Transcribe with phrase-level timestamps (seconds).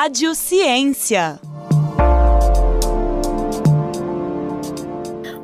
[0.00, 1.40] Rádio Ciência.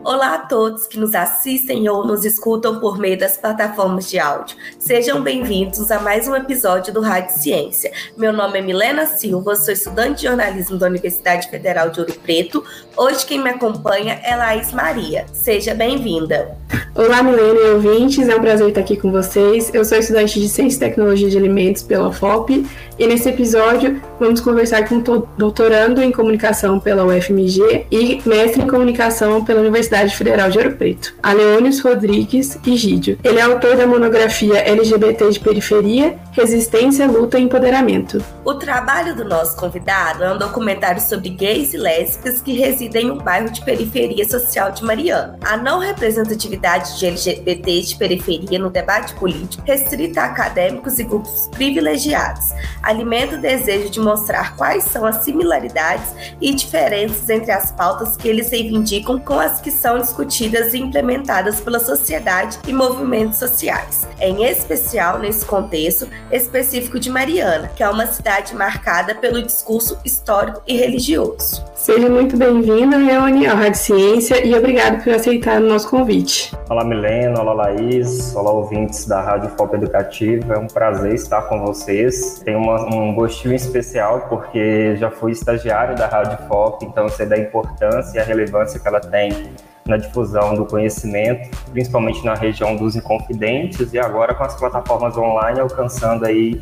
[0.04, 4.56] Olá a todos que nos assistem ou nos escutam por meio das plataformas de áudio.
[4.78, 7.90] Sejam bem-vindos a mais um episódio do Rádio Ciência.
[8.16, 12.64] Meu nome é Milena Silva, sou estudante de jornalismo da Universidade Federal de Ouro Preto.
[12.96, 15.26] Hoje quem me acompanha é Laís Maria.
[15.32, 16.56] Seja bem-vinda.
[16.96, 19.68] Olá, Milena e ouvintes, é um prazer estar aqui com vocês.
[19.74, 22.64] Eu sou estudante de Ciência e Tecnologia de Alimentos pela UFOP
[22.96, 28.68] e nesse episódio vamos conversar com o doutorando em Comunicação pela UFMG e mestre em
[28.68, 33.18] Comunicação pela Universidade Federal de Ouro Preto, Aleônios Rodrigues Gídio.
[33.24, 38.24] Ele é autor da monografia LGBT de Periferia, Resistência, Luta e Empoderamento.
[38.44, 43.10] O trabalho do nosso convidado é um documentário sobre gays e lésbicas que residem em
[43.10, 45.36] um bairro de periferia social de Mariana.
[45.42, 51.48] A não representatividade de LGBTs de periferia no debate político restrita a acadêmicos e grupos
[51.48, 58.16] privilegiados alimenta o desejo de mostrar quais são as similaridades e diferenças entre as pautas
[58.16, 64.06] que eles reivindicam com as que são discutidas e implementadas pela sociedade e movimentos sociais.
[64.20, 70.62] Em especial nesse contexto específico de Mariana, que é uma cidade marcada pelo discurso histórico
[70.66, 71.64] e religioso.
[71.74, 76.52] Seja muito bem-vinda, Leone, ao Rádio Ciência e obrigado por aceitar o nosso convite.
[76.74, 80.54] Olá, Milena, olá, Laís, olá, ouvintes da Rádio Foco Educativa.
[80.54, 82.40] É um prazer estar com vocês.
[82.44, 88.18] Tenho um gostinho especial porque já fui estagiário da Rádio FOP, então sei da importância
[88.18, 89.52] e a relevância que ela tem
[89.86, 95.60] na difusão do conhecimento, principalmente na região dos inconfidentes e agora com as plataformas online
[95.60, 96.60] alcançando aí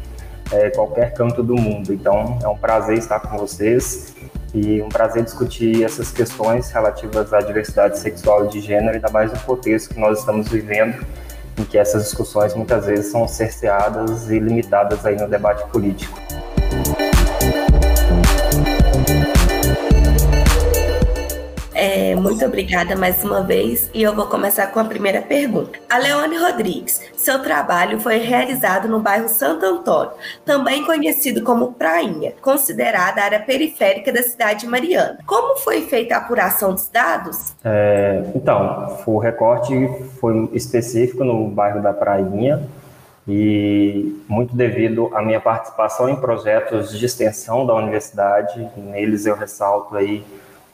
[0.52, 1.90] é, qualquer canto do mundo.
[1.90, 4.14] Então é um prazer estar com vocês
[4.54, 9.32] e um prazer discutir essas questões relativas à diversidade sexual e de gênero, ainda mais
[9.32, 11.04] no contexto que nós estamos vivendo
[11.58, 16.21] em que essas discussões muitas vezes são cerceadas e limitadas aí no debate político.
[21.84, 25.80] É, muito obrigada mais uma vez e eu vou começar com a primeira pergunta.
[25.90, 30.12] A Leone Rodrigues, seu trabalho foi realizado no bairro Santo Antônio,
[30.44, 35.18] também conhecido como Prainha, considerada área periférica da cidade de Mariana.
[35.26, 37.52] Como foi feita a apuração dos dados?
[37.64, 39.74] É, então, o recorte
[40.20, 42.62] foi específico no bairro da Prainha,
[43.26, 49.96] e muito devido à minha participação em projetos de extensão da universidade, neles eu ressalto
[49.96, 50.24] aí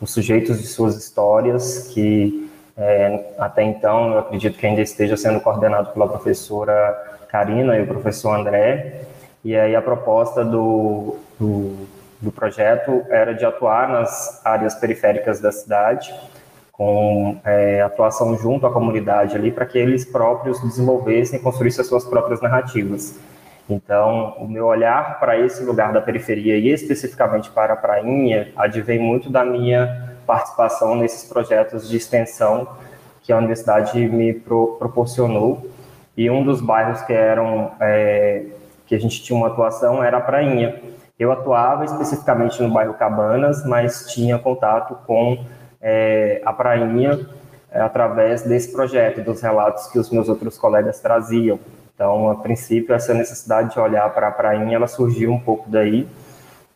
[0.00, 5.40] os sujeitos de suas histórias, que é, até então eu acredito que ainda esteja sendo
[5.40, 9.02] coordenado pela professora Karina e o professor André.
[9.44, 11.86] E aí a proposta do, do,
[12.20, 16.14] do projeto era de atuar nas áreas periféricas da cidade,
[16.70, 21.88] com é, atuação junto à comunidade ali, para que eles próprios desenvolvessem e construíssem as
[21.88, 23.18] suas próprias narrativas.
[23.68, 28.98] Então, o meu olhar para esse lugar da periferia e especificamente para a Prainha advém
[28.98, 32.68] muito da minha participação nesses projetos de extensão
[33.22, 35.70] que a universidade me pro, proporcionou.
[36.16, 38.46] E um dos bairros que eram é,
[38.86, 40.80] que a gente tinha uma atuação era a Prainha.
[41.18, 45.44] Eu atuava especificamente no bairro Cabanas, mas tinha contato com
[45.80, 47.20] é, a Prainha
[47.70, 51.58] é, através desse projeto, dos relatos que os meus outros colegas traziam.
[51.98, 56.06] Então, a princípio, essa necessidade de olhar para a prainha, ela surgiu um pouco daí.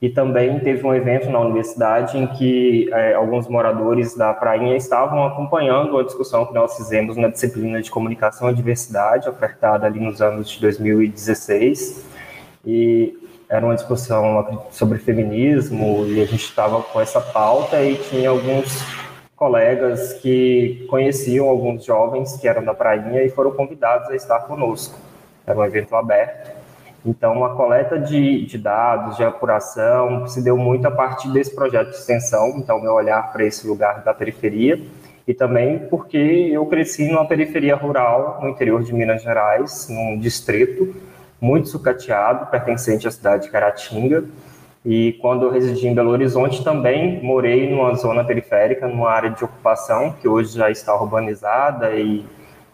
[0.00, 5.24] E também teve um evento na universidade em que é, alguns moradores da prainha estavam
[5.24, 10.20] acompanhando a discussão que nós fizemos na disciplina de comunicação e diversidade, ofertada ali nos
[10.20, 12.04] anos de 2016.
[12.66, 13.16] E
[13.48, 18.84] era uma discussão sobre feminismo e a gente estava com essa pauta e tinha alguns
[19.36, 25.11] colegas que conheciam alguns jovens que eram da prainha e foram convidados a estar conosco
[25.46, 26.62] era um evento aberto.
[27.04, 31.90] Então, a coleta de, de, dados, de apuração, se deu muito a partir desse projeto
[31.90, 34.80] de extensão, então, meu olhar para esse lugar da periferia,
[35.26, 40.94] e também porque eu cresci numa periferia rural, no interior de Minas Gerais, num distrito
[41.40, 44.24] muito sucateado, pertencente à cidade de Caratinga,
[44.84, 49.44] e quando eu residi em Belo Horizonte, também morei numa zona periférica, numa área de
[49.44, 52.24] ocupação, que hoje já está urbanizada, e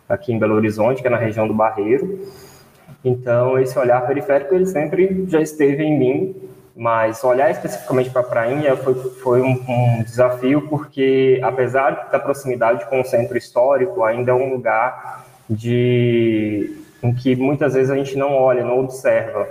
[0.07, 2.27] aqui em Belo Horizonte, que é na região do Barreiro,
[3.05, 6.37] então, esse olhar periférico, ele sempre já esteve em mim,
[6.75, 12.87] mas olhar especificamente para a prainha foi, foi um, um, desafio, porque apesar da proximidade
[12.87, 18.17] com o centro histórico, ainda é um lugar de, em que muitas vezes a gente
[18.17, 19.47] não olha, não observa.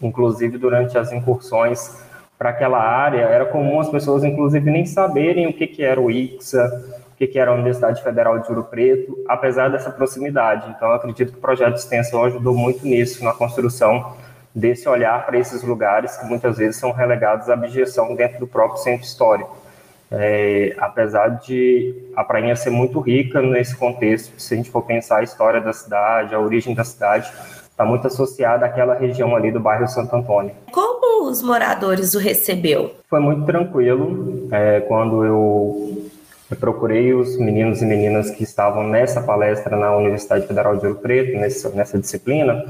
[0.00, 1.98] Inclusive, durante as incursões
[2.38, 6.10] para aquela área, era comum as pessoas, inclusive, nem saberem o que, que era o
[6.10, 10.70] ICSA, o que era a Universidade Federal de Ouro Preto, apesar dessa proximidade.
[10.76, 14.14] Então, acredito que o projeto de extensão ajudou muito nisso, na construção
[14.54, 18.82] desse olhar para esses lugares que muitas vezes são relegados à abjeção dentro do próprio
[18.82, 19.56] centro histórico.
[20.10, 25.18] É, apesar de a Prainha ser muito rica nesse contexto, se a gente for pensar
[25.18, 27.30] a história da cidade, a origem da cidade,
[27.76, 30.52] está muito associada àquela região ali do bairro Santo Antônio.
[30.72, 32.92] Como os moradores o recebeu?
[33.10, 34.48] Foi muito tranquilo.
[34.50, 35.95] É, quando eu,
[36.50, 40.98] eu, procurei os meninos e meninas que estavam nessa palestra na Universidade Federal de Ouro
[40.98, 42.64] Preto, nessa, nessa disciplina,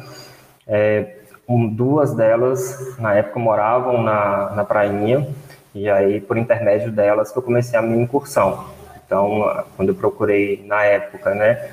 [0.66, 1.16] é,
[1.48, 5.26] um, duas delas, na época, moravam na, na Prainha,
[5.74, 8.64] e aí, por intermédio delas, que eu comecei a minha incursão.
[9.04, 11.70] Então, quando eu procurei, na época, né,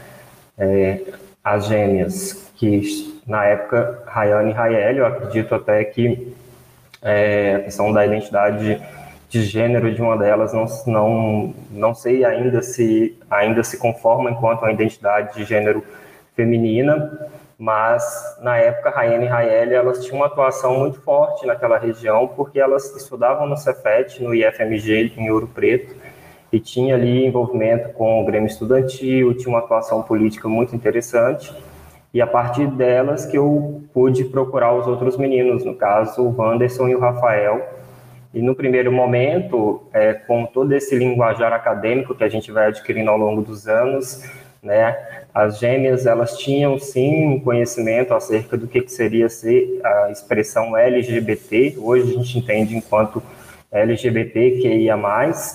[0.57, 1.01] é,
[1.43, 6.35] as gêmeas, que na época, Rayane e Rael, eu acredito até que
[7.01, 8.81] é, a questão da identidade
[9.33, 14.61] de gênero de uma delas não, não, não sei ainda se ainda se conforma enquanto
[14.61, 15.83] uma identidade de gênero
[16.35, 17.27] feminina,
[17.57, 22.59] mas na época Rayane e Rael elas tinham uma atuação muito forte naquela região porque
[22.59, 25.95] elas estudavam no Cefet, no IFMG em Ouro Preto
[26.51, 31.51] e tinha ali envolvimento com o Grêmio Estudantil, tinha uma atuação política muito interessante
[32.13, 36.87] e a partir delas que eu pude procurar os outros meninos, no caso o Wanderson
[36.87, 37.72] e o Rafael,
[38.33, 43.11] e no primeiro momento, é, com todo esse linguajar acadêmico que a gente vai adquirindo
[43.11, 44.23] ao longo dos anos,
[44.61, 44.97] né?
[45.33, 50.75] As gêmeas, elas tinham sim um conhecimento acerca do que, que seria ser a expressão
[50.75, 51.75] LGBT.
[51.77, 53.21] Hoje a gente entende enquanto
[53.71, 54.95] LGBTQIA+,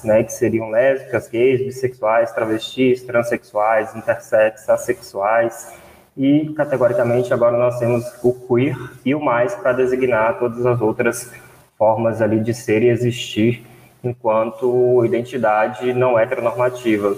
[0.05, 5.73] né, que seriam lésbicas, gays, bissexuais, travestis, transexuais, intersexos, assexuais,
[6.17, 11.31] e categoricamente agora nós temos o queer e o mais para designar todas as outras
[11.79, 13.65] formas ali de ser e existir
[14.03, 17.17] enquanto identidade não heteronormativa.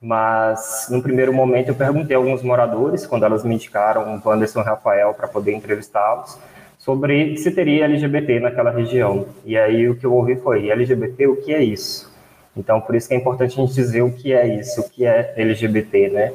[0.00, 4.62] Mas, no primeiro momento, eu perguntei a alguns moradores, quando elas me indicaram o Wanderson
[4.62, 6.38] Rafael para poder entrevistá-los,
[6.78, 9.26] sobre se teria LGBT naquela região.
[9.44, 12.08] E aí o que eu ouvi foi: LGBT, o que é isso?
[12.56, 15.04] Então, por isso que é importante a gente dizer o que é isso, o que
[15.04, 16.32] é LGBT, né?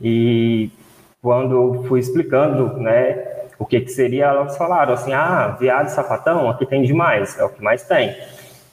[0.00, 0.70] E
[1.22, 6.48] quando eu fui explicando, né, o que, que seria, elas falaram assim: ah, viado sapatão,
[6.48, 8.14] aqui tem demais, é o que mais tem.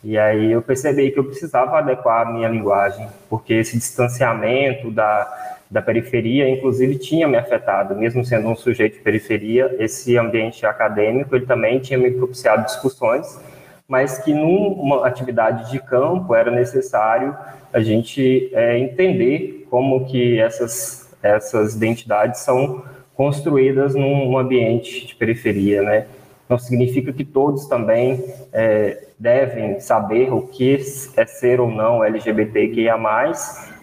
[0.04, 5.56] E aí eu percebi que eu precisava adequar a minha linguagem, porque esse distanciamento da,
[5.70, 11.36] da periferia, inclusive, tinha me afetado, mesmo sendo um sujeito de periferia, esse ambiente acadêmico,
[11.36, 13.40] ele também tinha me propiciado discussões,
[13.88, 17.36] mas que numa atividade de campo era necessário
[17.74, 22.84] a gente é, entender como que essas, essas identidades são
[23.16, 26.08] construídas num ambiente de periferia, né?
[26.48, 28.24] Não significa que todos também
[28.54, 30.78] é, devem saber o que
[31.18, 32.98] é ser ou não LGBTQIA+,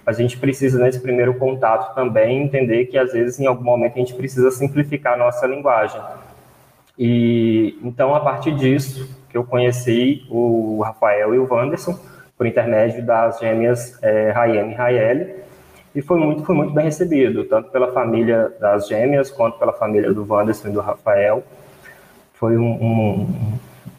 [0.05, 3.99] a gente precisa, nesse primeiro contato, também entender que, às vezes, em algum momento, a
[3.99, 6.00] gente precisa simplificar a nossa linguagem.
[6.99, 11.99] E, então, a partir disso, que eu conheci o Rafael e o Wanderson,
[12.37, 15.34] por intermédio das gêmeas é, Rayane e Raeli,
[15.94, 20.12] e foi muito, foi muito bem recebido, tanto pela família das gêmeas, quanto pela família
[20.12, 21.43] do Wanderson e do Rafael.
[22.33, 23.29] Foi um, um,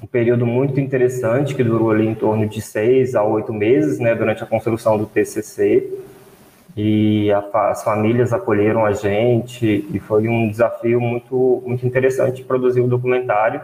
[0.02, 4.16] um, período muito interessante, que durou ali em torno de seis a oito meses, né,
[4.16, 5.88] durante a construção do TCC,
[6.76, 12.82] e a, as famílias acolheram a gente, e foi um desafio muito, muito interessante produzir
[12.82, 13.62] o um documentário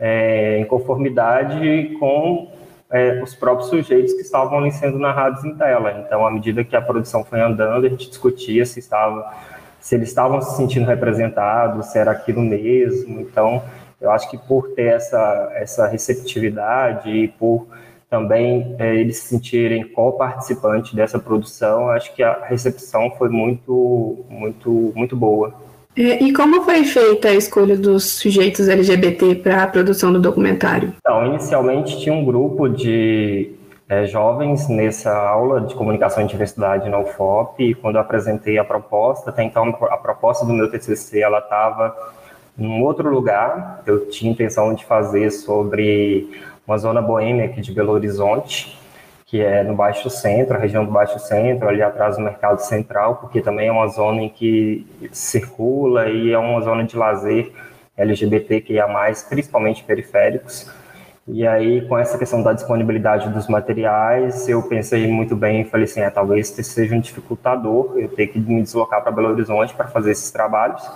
[0.00, 2.55] é, em conformidade com
[2.90, 6.04] é, os próprios sujeitos que estavam ali sendo narrados em tela.
[6.04, 9.32] Então, à medida que a produção foi andando, a gente discutia se estava
[9.80, 13.20] se eles estavam se sentindo representados, se era aquilo mesmo.
[13.20, 13.62] Então,
[14.00, 17.68] eu acho que por ter essa, essa receptividade e por
[18.10, 24.92] também é, eles se sentirem co-participante dessa produção, acho que a recepção foi muito, muito,
[24.94, 25.54] muito boa.
[25.96, 30.92] É, e como foi feita a escolha dos sujeitos LGBT para a produção do documentário?
[30.98, 33.52] Então, inicialmente tinha um grupo de
[33.88, 38.64] é, jovens nessa aula de comunicação e diversidade na UFOP, e quando eu apresentei a
[38.64, 41.96] proposta, até então a proposta do meu TCC, ela estava
[42.58, 43.82] em outro lugar.
[43.86, 46.28] Eu tinha intenção de fazer sobre
[46.66, 48.78] uma zona boêmia aqui de Belo Horizonte,
[49.26, 53.16] que é no Baixo Centro, a região do Baixo Centro, ali atrás do Mercado Central,
[53.16, 57.50] porque também é uma zona em que circula e é uma zona de lazer
[57.96, 58.86] LGBTQIA+,
[59.28, 60.70] principalmente periféricos.
[61.26, 65.86] E aí, com essa questão da disponibilidade dos materiais, eu pensei muito bem e falei
[65.86, 69.88] assim, é, talvez seja um dificultador eu ter que me deslocar para Belo Horizonte para
[69.88, 70.88] fazer esses trabalhos.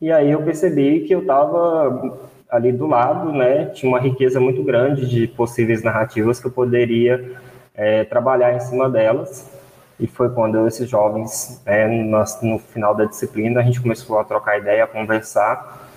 [0.00, 2.18] E aí eu percebi que eu estava
[2.50, 7.36] ali do lado, né, tinha uma riqueza muito grande de possíveis narrativas que eu poderia
[7.76, 9.50] é, trabalhar em cima delas.
[9.98, 11.62] E foi quando esses jovens,
[12.04, 15.88] no, no final da disciplina, a gente começou a trocar ideia, a conversar.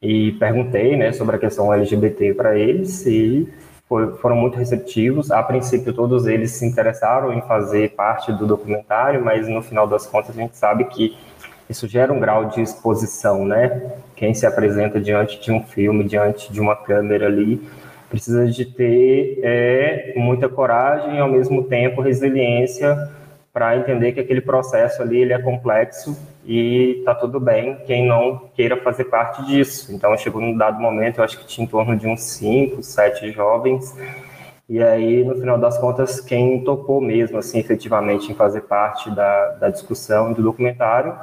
[0.00, 3.52] e perguntei né, sobre a questão LGBT para eles e
[3.88, 5.30] foi, foram muito receptivos.
[5.30, 10.06] A princípio, todos eles se interessaram em fazer parte do documentário, mas no final das
[10.06, 11.16] contas, a gente sabe que
[11.68, 13.92] isso gera um grau de exposição, né?
[14.16, 17.68] Quem se apresenta diante de um filme, diante de uma câmera ali,
[18.08, 22.96] precisa de ter é, muita coragem e, ao mesmo tempo, resiliência
[23.52, 28.48] para entender que aquele processo ali ele é complexo e tá tudo bem quem não
[28.54, 29.92] queira fazer parte disso.
[29.92, 33.30] Então, chegou num dado momento, eu acho que tinha em torno de uns cinco, sete
[33.32, 33.94] jovens,
[34.68, 39.52] e aí, no final das contas, quem topou mesmo, assim, efetivamente, em fazer parte da,
[39.52, 41.16] da discussão do documentário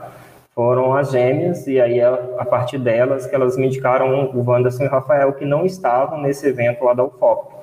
[0.56, 4.88] foram as gêmeas, e aí, a, partir delas, que elas me indicaram o Wanderson e
[4.88, 7.54] o Rafael, que não estavam nesse evento lá da UFOP.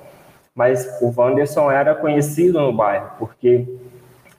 [0.53, 3.67] Mas o Wanderson era conhecido no bairro, porque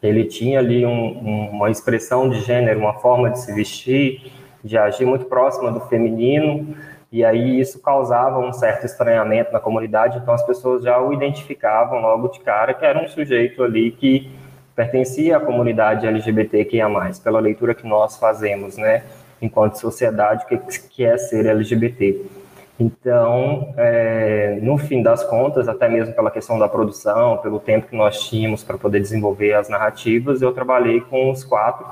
[0.00, 4.30] ele tinha ali um, uma expressão de gênero, uma forma de se vestir,
[4.62, 6.76] de agir muito próxima do feminino,
[7.10, 12.00] e aí isso causava um certo estranhamento na comunidade, então as pessoas já o identificavam
[12.00, 14.30] logo de cara que era um sujeito ali que
[14.74, 16.88] pertencia à comunidade LGBTQIA+,
[17.22, 19.04] pela leitura que nós fazemos, né,
[19.40, 20.56] enquanto sociedade, que,
[20.88, 22.24] que é ser LGBT.
[22.78, 27.96] Então, é, no fim das contas, até mesmo pela questão da produção, pelo tempo que
[27.96, 31.86] nós tínhamos para poder desenvolver as narrativas, eu trabalhei com os quatro,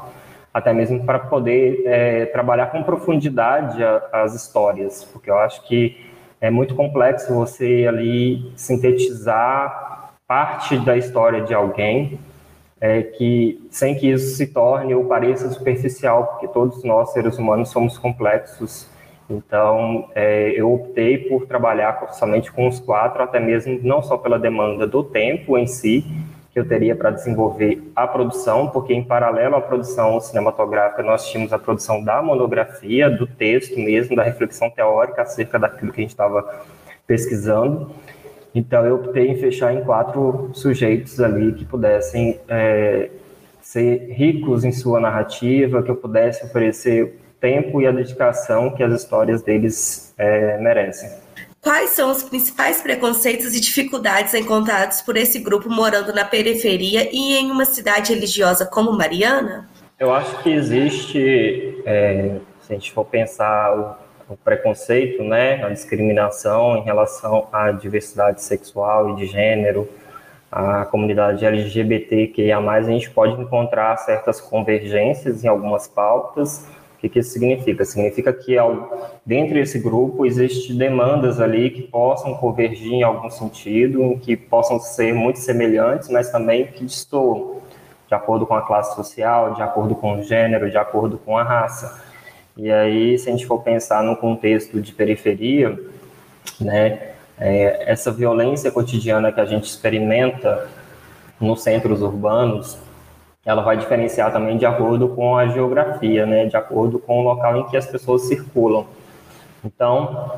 [0.52, 5.96] até mesmo para poder é, trabalhar com profundidade a, as histórias, porque eu acho que
[6.40, 12.18] é muito complexo você ali sintetizar parte da história de alguém,
[12.82, 17.70] é, que sem que isso se torne ou pareça superficial, porque todos nós seres humanos
[17.70, 18.90] somos complexos
[19.32, 24.38] então, é, eu optei por trabalhar somente com os quatro, até mesmo não só pela
[24.38, 26.04] demanda do tempo em si,
[26.52, 31.50] que eu teria para desenvolver a produção, porque em paralelo à produção cinematográfica, nós tínhamos
[31.52, 36.10] a produção da monografia, do texto mesmo, da reflexão teórica acerca daquilo que a gente
[36.10, 36.62] estava
[37.06, 37.90] pesquisando.
[38.54, 43.10] Então, eu optei em fechar em quatro sujeitos ali que pudessem é,
[43.60, 48.92] ser ricos em sua narrativa, que eu pudesse oferecer tempo e a dedicação que as
[48.92, 51.10] histórias deles é, merecem.
[51.60, 57.36] Quais são os principais preconceitos e dificuldades encontrados por esse grupo morando na periferia e
[57.36, 59.68] em uma cidade religiosa como Mariana?
[59.98, 65.68] Eu acho que existe, é, se a gente for pensar o, o, preconceito, né, a
[65.70, 69.88] discriminação em relação à diversidade sexual e de gênero,
[70.50, 76.66] a comunidade LGBTQIA+, a gente pode encontrar certas convergências em algumas pautas,
[77.02, 77.84] que, que isso significa?
[77.84, 78.54] Significa que
[79.26, 85.12] dentro desse grupo existe demandas ali que possam convergir em algum sentido, que possam ser
[85.12, 87.60] muito semelhantes, mas também que destoam,
[88.06, 91.42] de acordo com a classe social, de acordo com o gênero, de acordo com a
[91.42, 92.11] raça.
[92.56, 95.78] E aí, se a gente for pensar no contexto de periferia,
[96.60, 100.68] né, é, essa violência cotidiana que a gente experimenta
[101.40, 102.78] nos centros urbanos,
[103.44, 107.56] ela vai diferenciar também de acordo com a geografia, né, de acordo com o local
[107.56, 108.86] em que as pessoas circulam.
[109.64, 110.32] Então,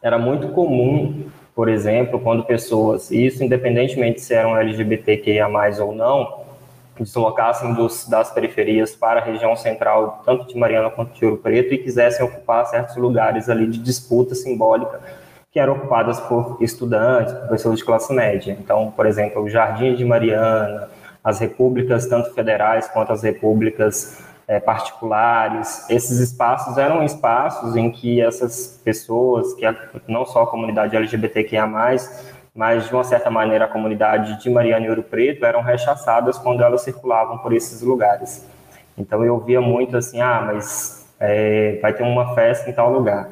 [0.00, 1.24] era muito comum,
[1.54, 5.48] por exemplo, quando pessoas, isso independentemente se eram LGBTQIA+,
[5.80, 6.47] ou não,
[7.02, 11.74] deslocassem dos, das periferias para a região central, tanto de Mariana quanto de Ouro Preto,
[11.74, 15.00] e quisessem ocupar certos lugares ali de disputa simbólica,
[15.50, 18.56] que eram ocupadas por estudantes, por pessoas de classe média.
[18.60, 20.88] Então, por exemplo, o Jardim de Mariana,
[21.22, 25.88] as repúblicas, tanto federais quanto as repúblicas é, particulares.
[25.90, 29.64] Esses espaços eram espaços em que essas pessoas, que
[30.08, 31.68] não só a comunidade LGBTQIA+,
[32.58, 36.60] mas de uma certa maneira a comunidade de Mariana e Ouro Preto eram rechaçadas quando
[36.60, 38.44] elas circulavam por esses lugares.
[38.98, 43.28] Então eu via muito assim, ah, mas é, vai ter uma festa em tal lugar.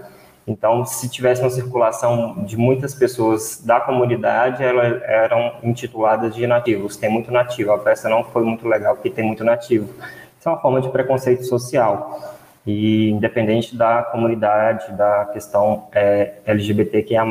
[0.47, 6.97] Então, se tivesse uma circulação de muitas pessoas da comunidade, elas eram intituladas de nativos.
[6.97, 7.73] Tem muito nativo.
[7.73, 9.93] A festa não foi muito legal porque tem muito nativo.
[10.39, 12.37] Isso é uma forma de preconceito social.
[12.65, 17.25] E independente da comunidade, da questão é, LGBTQIA+.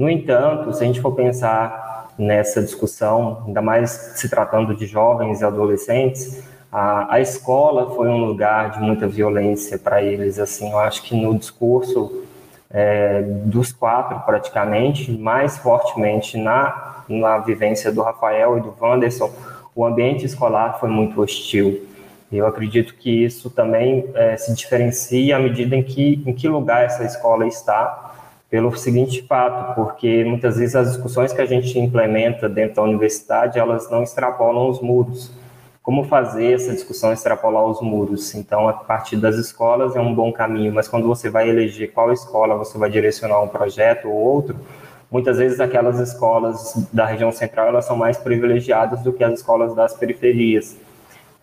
[0.00, 5.42] No entanto, se a gente for pensar nessa discussão, ainda mais se tratando de jovens
[5.42, 6.42] e adolescentes,
[6.72, 11.14] a, a escola foi um lugar de muita violência para eles, assim, eu acho que
[11.14, 12.24] no discurso
[12.70, 19.30] é, dos quatro, praticamente, mais fortemente na, na vivência do Rafael e do Wanderson,
[19.76, 21.86] o ambiente escolar foi muito hostil.
[22.32, 26.84] Eu acredito que isso também é, se diferencia à medida em que, em que lugar
[26.84, 28.10] essa escola está,
[28.50, 33.58] pelo seguinte fato, porque muitas vezes as discussões que a gente implementa dentro da universidade,
[33.58, 35.32] elas não extrapolam os muros
[35.82, 38.34] como fazer essa discussão extrapolar os muros.
[38.34, 42.12] Então, a partir das escolas é um bom caminho, mas quando você vai eleger qual
[42.12, 44.56] escola você vai direcionar um projeto ou outro,
[45.10, 49.74] muitas vezes aquelas escolas da região central elas são mais privilegiadas do que as escolas
[49.74, 50.76] das periferias.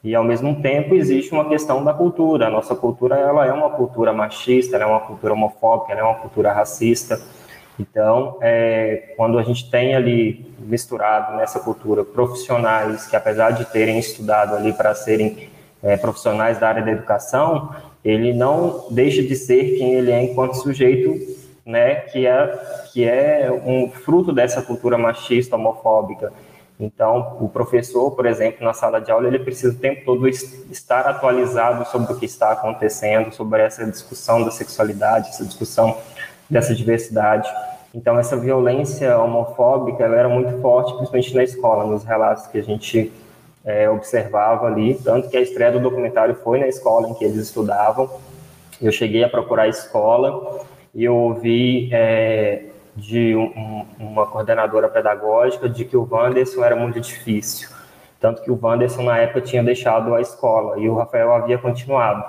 [0.08, 2.48] E ao mesmo tempo existe uma questão da cultura.
[2.48, 6.04] A nossa cultura ela é uma cultura machista, ela é uma cultura homofóbica, ela é
[6.06, 7.20] uma cultura racista.
[7.78, 14.00] Então, é, quando a gente tem ali misturado nessa cultura profissionais que, apesar de terem
[14.00, 15.50] estudado ali para serem
[15.84, 20.54] é, profissionais da área da educação, ele não deixa de ser quem ele é enquanto
[20.54, 21.14] sujeito,
[21.66, 26.32] né, que é que é um fruto dessa cultura machista, homofóbica.
[26.80, 31.08] Então, o professor, por exemplo, na sala de aula, ele precisa o tempo todo estar
[31.08, 35.98] atualizado sobre o que está acontecendo, sobre essa discussão da sexualidade, essa discussão
[36.48, 37.50] dessa diversidade.
[37.96, 42.64] Então, essa violência homofóbica ela era muito forte, principalmente na escola, nos relatos que a
[42.64, 43.12] gente
[43.66, 44.94] é, observava ali.
[45.04, 48.08] Tanto que a estreia do documentário foi na escola em que eles estudavam.
[48.80, 50.62] Eu cheguei a procurar a escola
[50.94, 52.66] e eu ouvi é,
[52.98, 57.70] de um, uma coordenadora pedagógica de que o Wanderson era muito difícil.
[58.20, 62.26] Tanto que o Wanderson, na época, tinha deixado a escola e o Rafael havia continuado.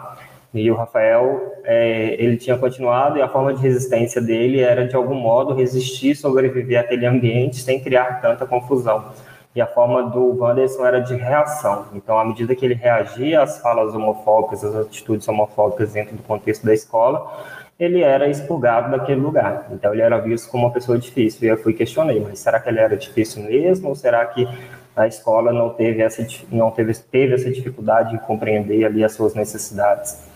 [0.52, 4.94] E o Rafael, é, ele tinha continuado e a forma de resistência dele era, de
[4.94, 9.12] algum modo, resistir, sobreviver àquele ambiente sem criar tanta confusão.
[9.54, 11.86] E a forma do Wanderson era de reação.
[11.94, 16.66] Então, à medida que ele reagia às falas homofóbicas, às atitudes homofóbicas dentro do contexto
[16.66, 17.32] da escola,
[17.78, 19.68] ele era expurgado daquele lugar.
[19.70, 21.46] Então, ele era visto como uma pessoa difícil.
[21.46, 23.88] E eu fui questionei, mas será que ele era difícil mesmo?
[23.88, 24.48] Ou será que
[24.96, 29.34] a escola não teve essa, não teve, teve essa dificuldade em compreender ali as suas
[29.34, 30.28] necessidades?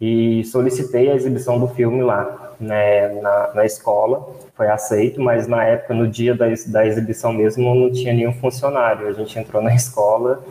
[0.00, 4.34] e solicitei a exibição do filme lá né, na, na, escola.
[4.56, 9.08] Foi aceito, mas na época, no dia da, da exibição mesmo, não tinha nenhum funcionário.
[9.08, 10.42] A gente entrou na escola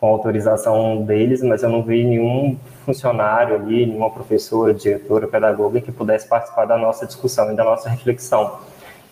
[0.00, 5.90] com autorização deles, mas eu não vi nenhum funcionário ali, nenhuma professora, diretora, pedagoga que
[5.90, 8.58] pudesse participar da nossa discussão e da nossa reflexão.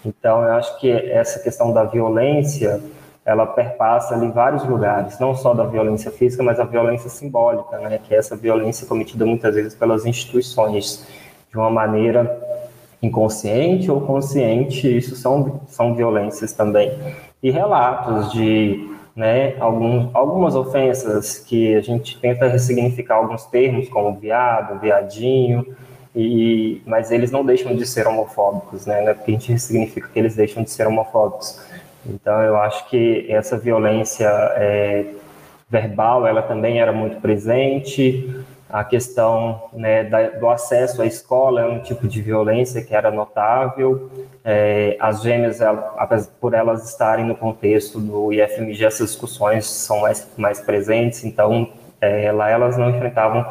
[0.05, 2.81] Então, eu acho que essa questão da violência
[3.25, 7.99] ela perpassa ali vários lugares, não só da violência física, mas a violência simbólica, né,
[7.99, 11.05] que é essa violência cometida muitas vezes pelas instituições
[11.51, 12.41] de uma maneira
[13.03, 16.97] inconsciente ou consciente, isso são, são violências também.
[17.43, 24.15] E relatos de né, algum, algumas ofensas que a gente tenta ressignificar alguns termos, como
[24.15, 25.75] viado, viadinho,
[26.15, 30.09] e, mas eles não deixam de ser homofóbicos, né, não é porque a gente ressignifica
[30.13, 31.59] que eles deixam de ser homofóbicos.
[32.09, 35.07] Então, eu acho que essa violência é,
[35.69, 38.45] verbal, ela também era muito presente.
[38.69, 43.11] A questão né, da, do acesso à escola é um tipo de violência que era
[43.11, 44.11] notável.
[44.45, 45.61] É, as gêmeas,
[46.41, 51.25] por elas estarem no contexto do IFMG, essas discussões são mais, mais presentes.
[51.25, 53.47] Então, é, lá elas não enfrentavam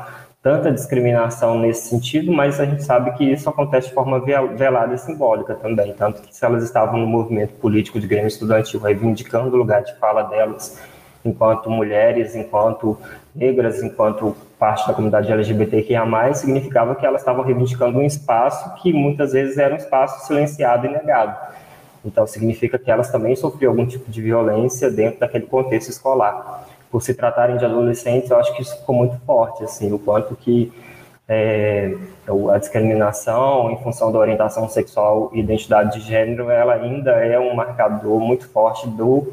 [0.46, 4.98] tanta discriminação nesse sentido, mas a gente sabe que isso acontece de forma velada e
[4.98, 9.58] simbólica também, tanto que se elas estavam no movimento político de Grêmio Estudantil, reivindicando o
[9.58, 10.80] lugar de fala delas
[11.26, 12.96] enquanto mulheres, enquanto
[13.34, 19.32] negras, enquanto parte da comunidade LGBTQIA+, significava que elas estavam reivindicando um espaço que muitas
[19.32, 21.38] vezes era um espaço silenciado e negado.
[22.04, 27.04] Então, significa que elas também sofriam algum tipo de violência dentro daquele contexto escolar por
[27.04, 30.72] se tratarem de adolescentes, eu acho que isso ficou muito forte, assim, o quanto que
[31.28, 31.94] é,
[32.52, 37.54] a discriminação em função da orientação sexual e identidade de gênero, ela ainda é um
[37.54, 39.32] marcador muito forte do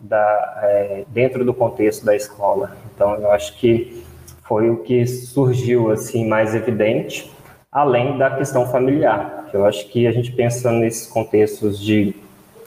[0.00, 2.76] da, é, dentro do contexto da escola.
[2.94, 4.04] Então, eu acho que
[4.44, 7.30] foi o que surgiu assim mais evidente,
[7.72, 9.48] além da questão familiar.
[9.52, 12.14] Eu acho que a gente pensa nesses contextos de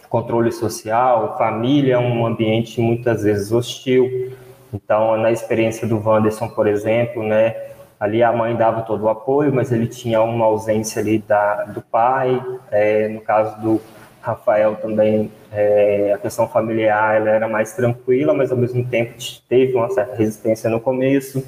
[0.09, 4.31] controle social, família é um ambiente muitas vezes hostil.
[4.73, 7.55] Então, na experiência do Wanderson, por exemplo, né,
[7.99, 11.81] ali a mãe dava todo o apoio, mas ele tinha uma ausência ali da, do
[11.81, 12.41] pai.
[12.71, 13.81] É, no caso do
[14.21, 19.13] Rafael também, é, a questão familiar ela era mais tranquila, mas ao mesmo tempo
[19.47, 21.43] teve uma certa resistência no começo.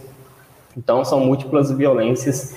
[0.80, 2.56] Então, são múltiplas violências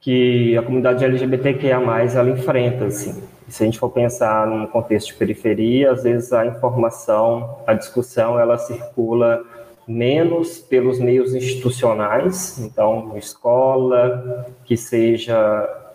[0.00, 1.78] que a comunidade LGBTQIA+,
[2.14, 3.22] ela enfrenta, assim.
[3.46, 8.40] Se a gente for pensar num contexto de periferia, às vezes a informação, a discussão,
[8.40, 9.44] ela circula
[9.86, 15.36] menos pelos meios institucionais, então escola, que seja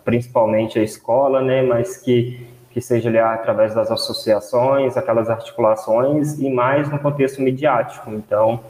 [0.04, 6.48] principalmente a escola, né, mas que que seja ali através das associações, aquelas articulações e
[6.48, 8.10] mais no contexto midiático.
[8.10, 8.60] Então,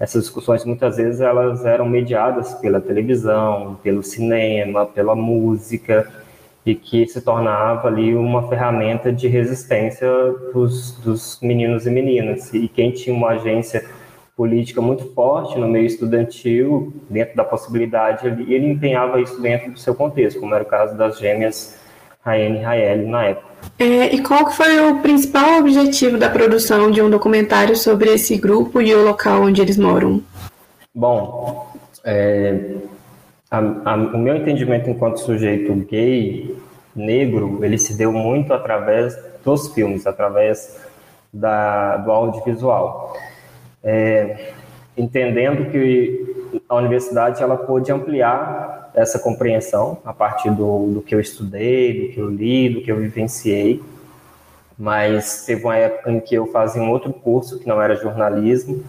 [0.00, 6.08] essas discussões muias vezes elas eram mediadas pela televisão, pelo cinema, pela música,
[6.64, 10.08] e que se tornava ali uma ferramenta de resistência
[10.52, 12.52] dos, dos meninos e meninas.
[12.52, 13.84] E quem tinha uma agência
[14.36, 19.72] política muito forte no meio estudantil, dentro da possibilidade ali, e ele empenhava isso dentro
[19.72, 21.76] do seu contexto, como era o caso das gêmeas
[22.24, 23.48] Rayane e Raeli na época.
[23.78, 28.80] É, e qual foi o principal objetivo da produção de um documentário sobre esse grupo
[28.80, 30.22] e o local onde eles moram?
[30.94, 31.72] Bom,
[32.04, 32.74] é,
[33.50, 36.56] a, a, o meu entendimento enquanto sujeito gay,
[36.94, 40.80] negro, ele se deu muito através dos filmes, através
[41.32, 43.16] da, do audiovisual
[43.82, 44.52] é,
[44.96, 51.20] entendendo que a universidade ela pôde ampliar essa compreensão a partir do, do que eu
[51.20, 53.82] estudei, do que eu li, do que eu vivenciei.
[54.76, 58.84] Mas teve uma época em que eu fazia um outro curso que não era jornalismo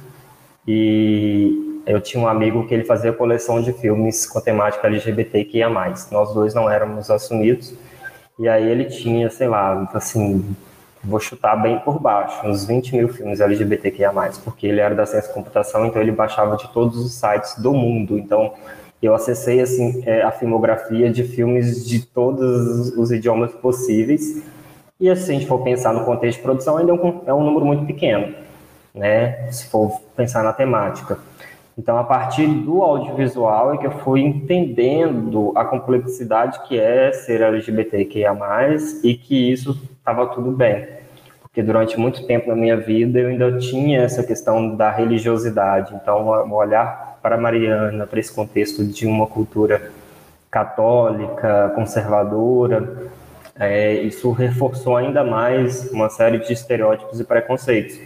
[0.67, 5.69] e eu tinha um amigo que ele fazia coleção de filmes com temática LGBTQIA+.
[6.11, 7.73] Nós dois não éramos assumidos
[8.37, 10.55] e aí ele tinha, sei lá, assim,
[11.03, 14.11] vou chutar bem por baixo, uns 20 mil filmes LGBTQIA+,
[14.43, 17.73] porque ele era da ciência da computação, então ele baixava de todos os sites do
[17.73, 18.53] mundo, então
[19.05, 24.43] eu acessei assim é, a filmografia de filmes de todos os idiomas possíveis,
[24.99, 27.33] e assim, se a gente for pensar no contexto de produção, ainda é um, é
[27.33, 28.35] um número muito pequeno,
[28.93, 31.17] né, se for pensar na temática.
[31.77, 37.39] Então, a partir do audiovisual é que eu fui entendendo a complexidade que é ser
[37.39, 38.35] LGBTQIA+,
[39.01, 40.85] e que isso estava tudo bem.
[41.41, 45.95] Porque durante muito tempo na minha vida eu ainda tinha essa questão da religiosidade.
[45.95, 49.91] Então, o olhar para Mariana, para esse contexto de uma cultura
[50.49, 53.09] católica, conservadora,
[53.55, 57.99] é, isso reforçou ainda mais uma série de estereótipos e preconceitos.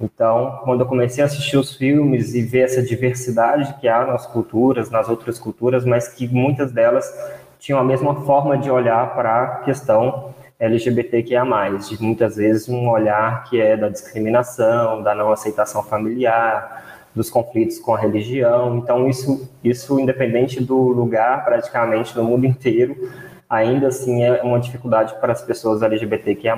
[0.00, 4.26] Então, quando eu comecei a assistir os filmes e ver essa diversidade que há nas
[4.26, 7.12] culturas, nas outras culturas, mas que muitas delas
[7.58, 11.44] tinham a mesma forma de olhar para a questão LGBTQIA+,
[11.88, 17.78] de muitas vezes um olhar que é da discriminação, da não aceitação familiar, dos conflitos
[17.78, 18.78] com a religião.
[18.78, 23.10] Então, isso, isso independente do lugar, praticamente no mundo inteiro,
[23.48, 26.56] ainda assim é uma dificuldade para as pessoas LGBTQIA+.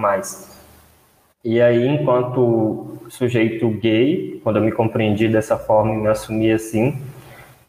[1.44, 7.00] E aí, enquanto sujeito gay, quando eu me compreendi dessa forma e me assumi assim,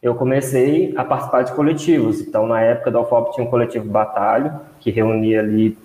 [0.02, 2.20] eu comecei a participar de coletivos.
[2.20, 5.76] Então, na época da UFOP tinha um coletivo Batalho, que reunia ali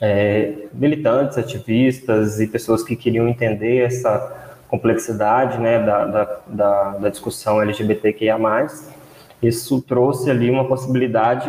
[0.00, 4.43] é, militantes, ativistas e pessoas que queriam entender essa
[4.74, 6.04] complexidade né, da,
[6.48, 8.36] da, da, discussão LGBTQIA+.
[9.40, 11.48] Isso trouxe ali uma possibilidade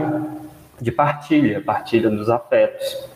[0.79, 3.15] de partilha, partilha dos afetos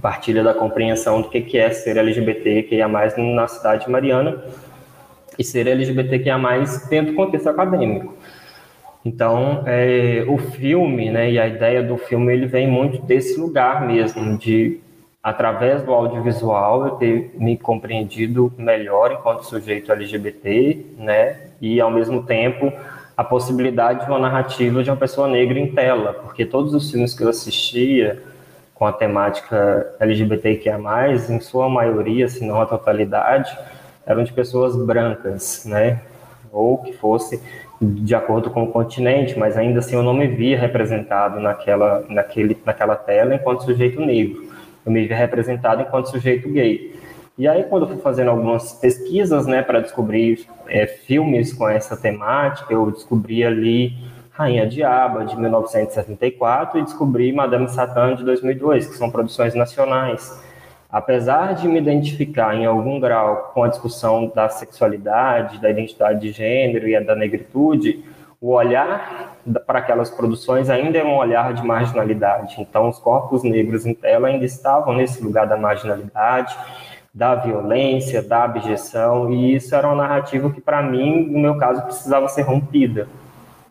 [0.00, 4.44] partilha da compreensão do que é ser LGBTQIA+, na cidade de Mariana,
[5.38, 6.38] e ser LGBTQIA+,
[6.90, 8.14] dentro do contexto acadêmico.
[9.04, 13.86] Então, é, o filme, né, e a ideia do filme, ele vem muito desse lugar
[13.86, 14.80] mesmo, de,
[15.26, 22.22] através do audiovisual, eu ter me compreendido melhor enquanto sujeito LGBT, né, e, ao mesmo
[22.22, 22.72] tempo,
[23.16, 27.12] a possibilidade de uma narrativa de uma pessoa negra em tela, porque todos os filmes
[27.12, 28.22] que eu assistia,
[28.72, 30.78] com a temática LGBTQIA+,
[31.28, 33.58] em sua maioria, se não a totalidade,
[34.06, 36.02] eram de pessoas brancas, né?
[36.52, 37.42] Ou que fosse
[37.82, 42.56] de acordo com o continente, mas ainda assim eu não me via representado naquela, naquele,
[42.64, 44.45] naquela tela enquanto sujeito negro.
[44.86, 46.94] Eu me via representado enquanto sujeito gay.
[47.36, 51.94] E aí, quando eu fui fazendo algumas pesquisas, né, para descobrir é, filmes com essa
[51.94, 53.92] temática, eu descobri ali
[54.30, 60.42] Rainha Diaba, de 1974, e descobri Madame Satã, de 2002, que são produções nacionais.
[60.90, 66.32] Apesar de me identificar em algum grau com a discussão da sexualidade, da identidade de
[66.32, 68.04] gênero e da negritude,
[68.40, 72.56] o olhar para aquelas produções ainda é um olhar de marginalidade.
[72.60, 76.56] Então, os corpos negros em tela ainda estavam nesse lugar da marginalidade,
[77.12, 81.82] da violência, da abjeção, e isso era uma narrativa que, para mim, no meu caso,
[81.82, 83.08] precisava ser rompida.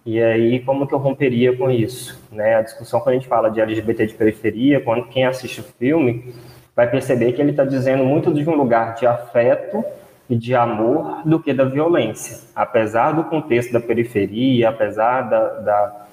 [0.04, 2.20] E aí, como que eu romperia com isso?
[2.32, 2.56] Né?
[2.56, 6.34] A discussão, quando a gente fala de LGBT de periferia, quando quem assiste o filme
[6.76, 9.84] vai perceber que ele está dizendo muito de um lugar de afeto
[10.30, 12.40] e de amor do que da violência.
[12.56, 16.06] Apesar do contexto da periferia, apesar da, da,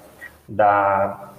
[0.47, 1.29] da,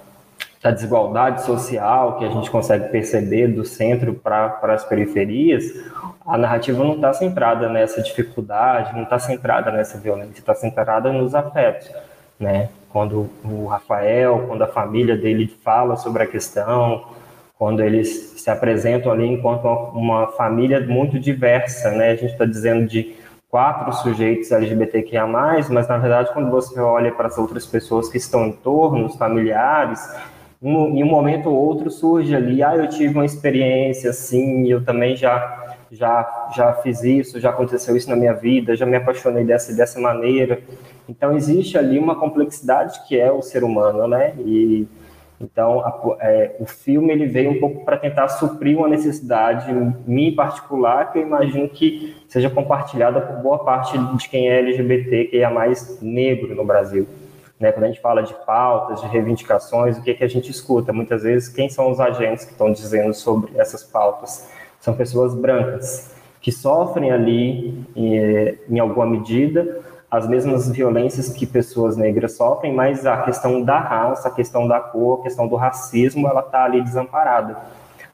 [0.62, 5.64] da desigualdade social que a gente consegue perceber do centro para as periferias,
[6.26, 11.34] a narrativa não está centrada nessa dificuldade, não está centrada nessa violência, está centrada nos
[11.34, 11.90] afetos
[12.38, 12.68] né?
[12.90, 17.04] Quando o Rafael, quando a família dele fala sobre a questão,
[17.58, 22.10] quando eles se apresentam ali enquanto uma, família muito diversa, né?
[22.10, 23.14] A gente está dizendo de
[23.48, 28.46] quatro sujeitos LGBTQIA+, mas na verdade quando você olha para as outras pessoas que estão
[28.46, 30.00] em torno, os familiares,
[30.60, 35.14] em um momento ou outro surge ali, ah, eu tive uma experiência assim, eu também
[35.16, 35.60] já
[35.92, 40.00] já, já fiz isso, já aconteceu isso na minha vida, já me apaixonei dessa dessa
[40.00, 40.60] maneira.
[41.08, 44.34] Então existe ali uma complexidade que é o ser humano, né?
[44.38, 44.88] E
[45.44, 49.72] então a, é, o filme ele veio um pouco para tentar suprir uma necessidade
[50.06, 54.58] minha em particular que eu imagino que seja compartilhada por boa parte de quem é
[54.58, 57.06] LGBT, que é mais negro no Brasil.
[57.60, 57.70] Né?
[57.70, 60.92] Quando a gente fala de pautas, de reivindicações, o que, é que a gente escuta?
[60.92, 64.50] Muitas vezes, quem são os agentes que estão dizendo sobre essas pautas?
[64.80, 69.82] São pessoas brancas, que sofrem ali, em, em alguma medida,
[70.16, 74.78] as mesmas violências que pessoas negras sofrem, mas a questão da raça, a questão da
[74.78, 77.56] cor, a questão do racismo, ela está ali desamparada.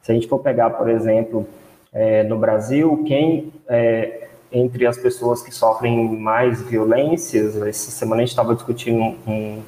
[0.00, 1.46] Se a gente for pegar, por exemplo,
[1.92, 8.24] é, no Brasil, quem é, entre as pessoas que sofrem mais violências, essa semana a
[8.24, 9.62] gente estava discutindo um,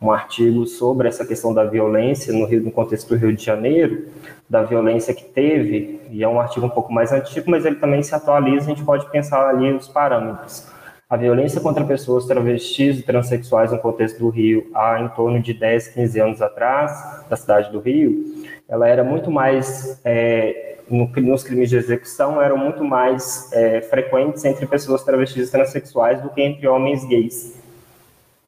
[0.00, 4.08] um, artigo sobre essa questão da violência no, Rio, no contexto do Rio de Janeiro,
[4.48, 8.02] da violência que teve, e é um artigo um pouco mais antigo, mas ele também
[8.02, 10.66] se atualiza, a gente pode pensar ali os parâmetros.
[11.10, 15.54] A violência contra pessoas travestis e transexuais no contexto do Rio, há em torno de
[15.54, 21.42] 10, 15 anos atrás, da cidade do Rio, ela era muito mais é, no, nos
[21.42, 26.42] crimes de execução eram muito mais é, frequentes entre pessoas travestis e transexuais do que
[26.42, 27.58] entre homens gays.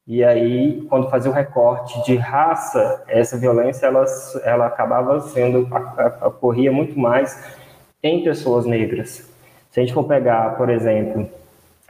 [0.07, 4.05] E aí, quando fazia o recorte de raça, essa violência ela,
[4.45, 5.69] ela acabava sendo,
[6.23, 7.57] ocorria muito mais
[8.03, 9.31] em pessoas negras.
[9.71, 11.31] Se a gente for pegar, por exemplo,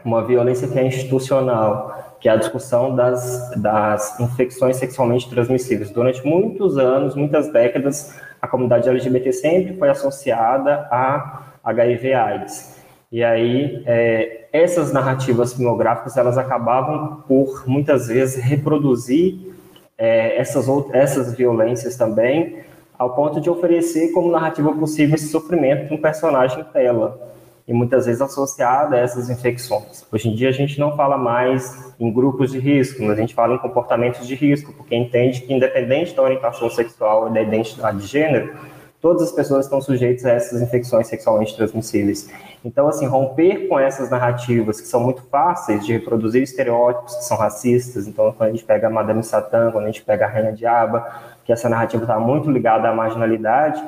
[0.04, 5.90] uma violência que é institucional, que é a discussão das, das infecções sexualmente transmissíveis.
[5.90, 12.78] Durante muitos anos, muitas décadas, a comunidade LGBT sempre foi associada a HIV/AIDS.
[13.12, 19.50] E aí, é, essas narrativas filmográficas, elas acabavam por, muitas vezes, reproduzir
[19.98, 22.58] é, essas, essas violências também,
[22.96, 27.29] ao ponto de oferecer como narrativa possível esse sofrimento de um personagem tela
[27.70, 30.04] e muitas vezes associada a essas infecções.
[30.10, 33.32] Hoje em dia a gente não fala mais em grupos de risco, mas a gente
[33.32, 37.98] fala em comportamentos de risco, porque entende que independente da orientação sexual e da identidade
[37.98, 38.56] de gênero,
[39.00, 42.28] todas as pessoas estão sujeitas a essas infecções sexualmente transmissíveis.
[42.64, 47.36] Então, assim, romper com essas narrativas que são muito fáceis de reproduzir estereótipos que são
[47.36, 48.08] racistas.
[48.08, 51.08] Então, quando a gente pega a Madame Satã, quando a gente pega a Rainha Diaba,
[51.44, 53.80] que essa narrativa está muito ligada à marginalidade,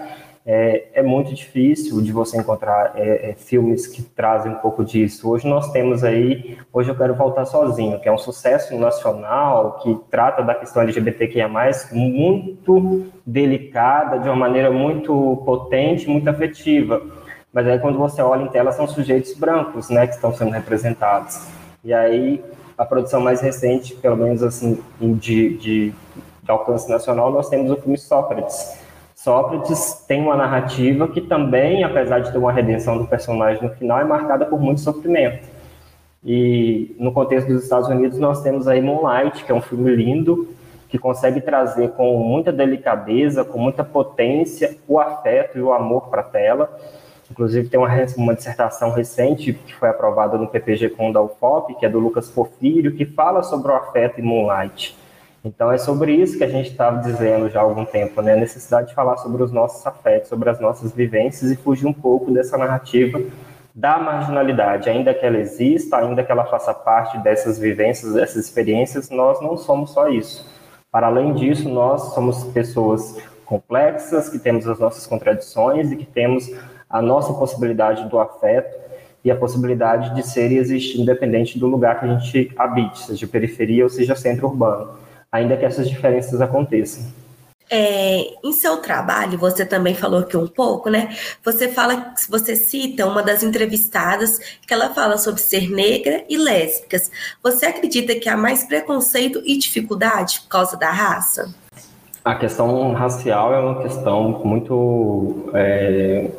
[0.44, 5.30] é, é muito difícil de você encontrar é, é, filmes que trazem um pouco disso.
[5.30, 9.96] Hoje nós temos aí, hoje eu quero voltar sozinho, que é um sucesso nacional que
[10.10, 11.48] trata da questão LGBTQIA+,
[11.92, 17.00] muito delicada, de uma maneira muito potente, muito afetiva.
[17.52, 21.46] Mas aí quando você olha em tela são sujeitos brancos, né, que estão sendo representados.
[21.84, 22.42] E aí
[22.76, 25.92] a produção mais recente, pelo menos assim, de, de,
[26.42, 28.81] de alcance nacional, nós temos o filme Sócrates,
[29.22, 34.00] Sócrates tem uma narrativa que também, apesar de ter uma redenção do personagem no final,
[34.00, 35.48] é marcada por muito sofrimento.
[36.24, 40.48] E no contexto dos Estados Unidos, nós temos aí Moonlight, que é um filme lindo,
[40.88, 46.22] que consegue trazer com muita delicadeza, com muita potência, o afeto e o amor para
[46.22, 46.76] a tela.
[47.30, 51.86] Inclusive, tem uma, uma dissertação recente que foi aprovada no PPG com da UFOP, que
[51.86, 55.00] é do Lucas Porfírio, que fala sobre o afeto em Moonlight.
[55.44, 58.34] Então é sobre isso que a gente estava dizendo já há algum tempo, né?
[58.34, 61.92] A necessidade de falar sobre os nossos afetos, sobre as nossas vivências e fugir um
[61.92, 63.20] pouco dessa narrativa
[63.74, 69.08] da marginalidade, ainda que ela exista, ainda que ela faça parte dessas vivências, dessas experiências,
[69.10, 70.46] nós não somos só isso.
[70.90, 76.50] Para além disso, nós somos pessoas complexas, que temos as nossas contradições e que temos
[76.88, 78.78] a nossa possibilidade do afeto
[79.24, 83.26] e a possibilidade de ser e existir independente do lugar que a gente habite, seja
[83.26, 87.02] periferia ou seja centro urbano ainda que essas diferenças aconteçam.
[87.74, 91.16] É, em seu trabalho, você também falou aqui um pouco, né?
[91.42, 97.10] Você fala, você cita uma das entrevistadas que ela fala sobre ser negra e lésbicas.
[97.42, 101.54] Você acredita que há mais preconceito e dificuldade por causa da raça?
[102.22, 106.30] A questão racial é uma questão muito é,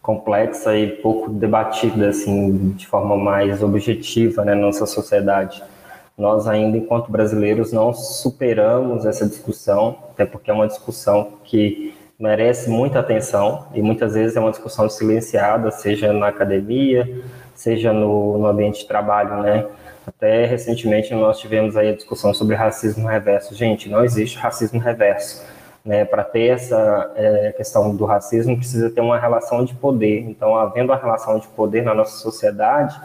[0.00, 5.62] complexa e pouco debatida assim de forma mais objetiva né, na nossa sociedade.
[6.20, 12.68] Nós ainda, enquanto brasileiros, não superamos essa discussão, até porque é uma discussão que merece
[12.68, 17.22] muita atenção e muitas vezes é uma discussão silenciada, seja na academia,
[17.54, 19.66] seja no, no ambiente de trabalho, né?
[20.06, 23.54] Até recentemente nós tivemos aí a discussão sobre racismo reverso.
[23.54, 25.42] Gente, não existe racismo reverso.
[25.82, 30.20] Né, para ter essa é, questão do racismo, precisa ter uma relação de poder.
[30.28, 33.00] Então, havendo a relação de poder na nossa sociedade,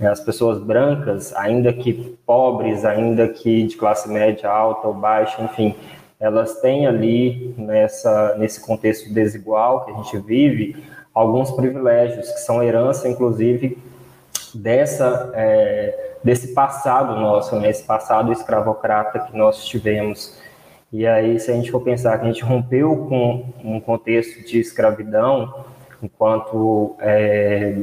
[0.00, 1.92] as pessoas brancas, ainda que
[2.26, 5.74] pobres, ainda que de classe média alta ou baixa, enfim,
[6.18, 10.76] elas têm ali nessa nesse contexto desigual que a gente vive
[11.14, 13.76] alguns privilégios que são herança, inclusive,
[14.54, 20.38] dessa é, desse passado nosso, né, esse passado escravocrata que nós tivemos.
[20.92, 24.60] E aí, se a gente for pensar que a gente rompeu com um contexto de
[24.60, 25.64] escravidão,
[26.02, 27.82] enquanto é,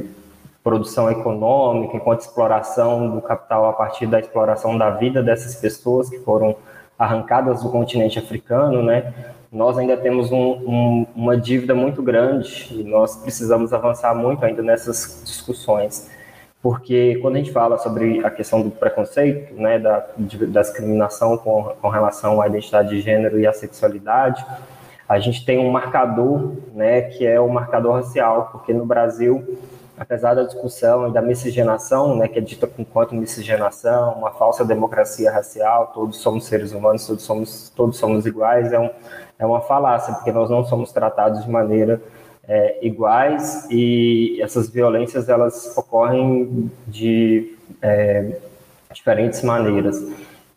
[0.62, 6.18] produção econômica, enquanto exploração do capital a partir da exploração da vida dessas pessoas que
[6.18, 6.56] foram
[6.98, 9.14] arrancadas do continente africano, né?
[9.50, 14.62] Nós ainda temos um, um, uma dívida muito grande e nós precisamos avançar muito ainda
[14.62, 16.08] nessas discussões
[16.62, 20.06] porque quando a gente fala sobre a questão do preconceito, né, da,
[20.48, 24.44] da discriminação com, com relação à identidade de gênero e à sexualidade,
[25.08, 29.58] a gente tem um marcador, né, que é o marcador racial, porque no Brasil,
[30.00, 35.30] apesar da discussão e da miscigenação, né, que é dita enquanto miscigenação, uma falsa democracia
[35.30, 38.88] racial, todos somos seres humanos, todos somos, todos somos iguais, é, um,
[39.38, 42.00] é uma falácia, porque nós não somos tratados de maneira
[42.48, 48.38] é, iguais e essas violências elas ocorrem de é,
[48.94, 50.02] diferentes maneiras.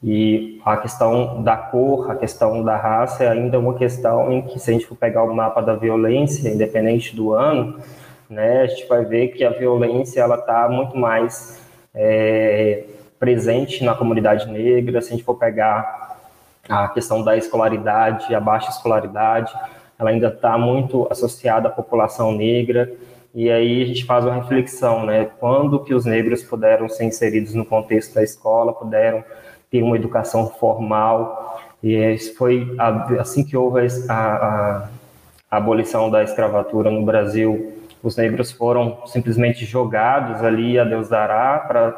[0.01, 4.58] E a questão da cor, a questão da raça é ainda uma questão em que,
[4.58, 7.79] se a gente for pegar o mapa da violência, independente do ano,
[8.34, 11.62] né, a gente vai ver que a violência ela está muito mais
[11.93, 12.84] é,
[13.19, 15.02] presente na comunidade negra.
[15.02, 16.17] Se a gente for pegar
[16.67, 19.54] a questão da escolaridade, a baixa escolaridade,
[19.98, 22.91] ela ainda está muito associada à população negra,
[23.34, 25.30] e aí a gente faz uma reflexão, né?
[25.39, 29.24] Quando que os negros puderam ser inseridos no contexto da escola, puderam
[29.72, 32.76] ter uma educação formal, e foi
[33.19, 34.88] assim que houve a, a,
[35.50, 41.59] a abolição da escravatura no Brasil, os negros foram simplesmente jogados ali a Deus dará
[41.59, 41.97] para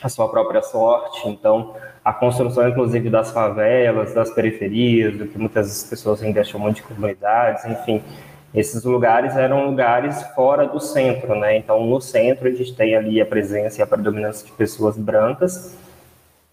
[0.00, 1.28] a sua própria sorte.
[1.28, 1.74] Então,
[2.04, 7.64] a construção, inclusive, das favelas, das periferias, do que muitas pessoas ainda chamam de comunidades,
[7.64, 8.02] enfim,
[8.54, 11.56] esses lugares eram lugares fora do centro, né?
[11.56, 15.76] Então, no centro, a gente tem ali a presença e a predominância de pessoas brancas,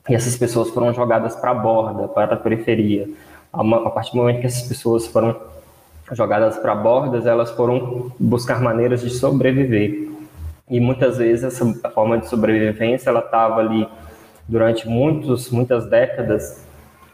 [0.07, 3.07] e essas pessoas foram jogadas para a borda, para a periferia.
[3.51, 5.35] A partir do momento que essas pessoas foram
[6.11, 10.09] jogadas para bordas, elas foram buscar maneiras de sobreviver.
[10.69, 13.87] E muitas vezes essa forma de sobrevivência, ela estava ali
[14.47, 16.63] durante muitos, muitas décadas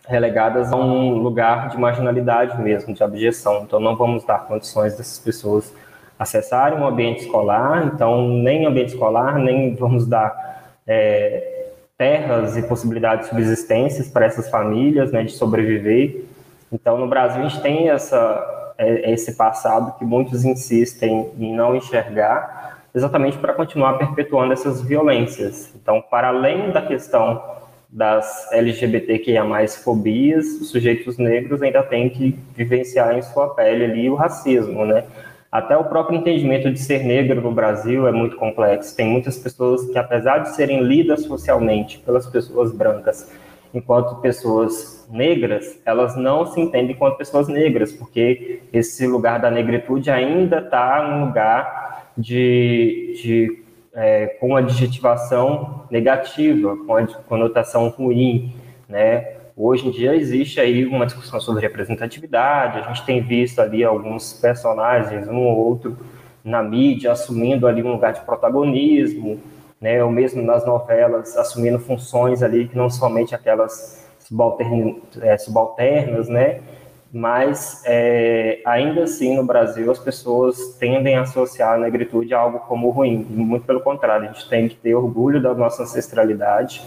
[0.07, 3.63] relegadas a um lugar de marginalidade mesmo, de abjeção.
[3.63, 5.73] Então, não vamos dar condições dessas pessoas
[6.17, 11.65] acessarem um ambiente escolar, então, nem ambiente escolar, nem vamos dar é,
[11.97, 16.23] terras e possibilidades de subsistência para essas famílias, né, de sobreviver.
[16.71, 21.75] Então, no Brasil, a gente tem essa, é, esse passado que muitos insistem em não
[21.75, 25.73] enxergar, exatamente para continuar perpetuando essas violências.
[25.75, 27.41] Então, para além da questão
[27.89, 29.43] das LGBTQIA+,
[29.83, 35.05] fobias, os sujeitos negros ainda têm que vivenciar em sua pele ali o racismo, né?
[35.51, 38.93] Até o próprio entendimento de ser negro no Brasil é muito complexo.
[38.93, 43.31] Tem muitas pessoas que, apesar de serem lidas socialmente pelas pessoas brancas
[43.77, 50.09] enquanto pessoas negras, elas não se entendem enquanto pessoas negras, porque esse lugar da negritude
[50.09, 58.53] ainda está num lugar de, de é, com adjetivação negativa, com a conotação ruim,
[58.87, 59.35] né?
[59.57, 64.33] Hoje em dia existe aí uma discussão sobre representatividade, a gente tem visto ali alguns
[64.33, 65.97] personagens, um ou outro,
[66.43, 69.39] na mídia, assumindo ali um lugar de protagonismo,
[69.85, 74.03] né, ou mesmo nas novelas, assumindo funções ali que não somente aquelas
[75.21, 76.59] é, subalternas, né,
[77.13, 82.61] mas é, ainda assim no Brasil as pessoas tendem a associar a negritude a algo
[82.61, 86.81] como ruim, muito pelo contrário, a gente tem que ter orgulho da nossa ancestralidade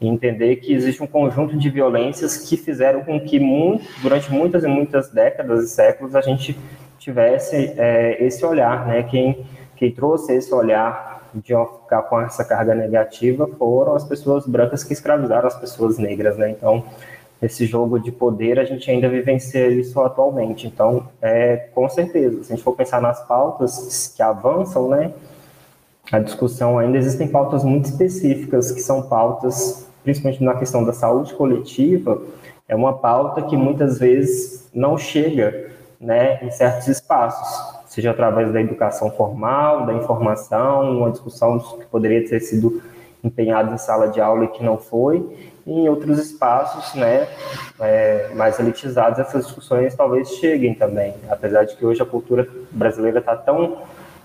[0.00, 4.64] e entender que existe um conjunto de violências que fizeram com que muito, durante muitas
[4.64, 6.58] e muitas décadas e séculos a gente
[6.98, 9.02] tivesse é, esse olhar, né?
[9.02, 9.44] Quem,
[9.76, 14.92] quem trouxe esse olhar de ficar com essa carga negativa foram as pessoas brancas que
[14.92, 16.50] escravizaram as pessoas negras, né?
[16.50, 16.84] Então
[17.40, 20.66] esse jogo de poder, a gente ainda vivencia isso atualmente.
[20.66, 25.12] Então, é, com certeza, se a gente for pensar nas pautas que avançam, né,
[26.10, 31.34] a discussão ainda existem pautas muito específicas, que são pautas, principalmente na questão da saúde
[31.34, 32.20] coletiva,
[32.66, 35.70] é uma pauta que muitas vezes não chega
[36.00, 42.26] né, em certos espaços, seja através da educação formal, da informação, uma discussão que poderia
[42.28, 42.82] ter sido
[43.24, 45.26] empenhada em sala de aula e que não foi,
[45.66, 47.28] em outros espaços, né,
[47.80, 51.14] é, mais elitizados, essas discussões talvez cheguem também.
[51.28, 53.78] Apesar de que hoje a cultura brasileira está tão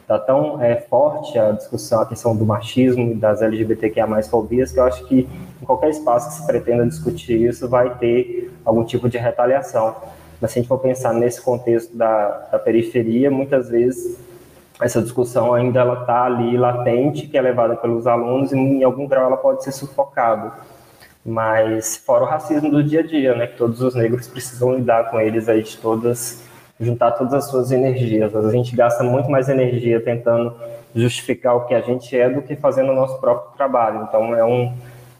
[0.07, 4.79] tá tão é, forte a discussão, a questão do machismo e das LGBTQIA fobias, que
[4.79, 5.27] eu acho que
[5.61, 9.95] em qualquer espaço que se pretenda discutir isso vai ter algum tipo de retaliação.
[10.43, 14.19] Mas se a gente for pensar nesse contexto da, da periferia, muitas vezes
[14.81, 19.07] essa discussão ainda ela está ali latente, que é levada pelos alunos e em algum
[19.07, 20.51] grau ela pode ser sufocada.
[21.25, 25.09] Mas fora o racismo do dia a dia, né, que todos os negros precisam lidar
[25.09, 26.43] com eles aí de todas,
[26.77, 28.35] juntar todas as suas energias.
[28.35, 30.53] A gente gasta muito mais energia tentando
[30.93, 34.05] justificar o que a gente é do que fazendo o nosso próprio trabalho.
[34.09, 34.73] Então é um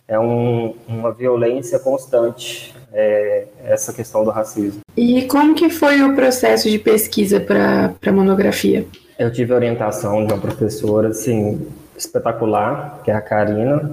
[0.05, 4.81] é um, uma violência constante é, essa questão do racismo.
[4.95, 8.85] E como que foi o processo de pesquisa para a monografia?
[9.17, 11.67] Eu tive a orientação de uma professora, assim,
[11.97, 13.91] espetacular, que é a Karina.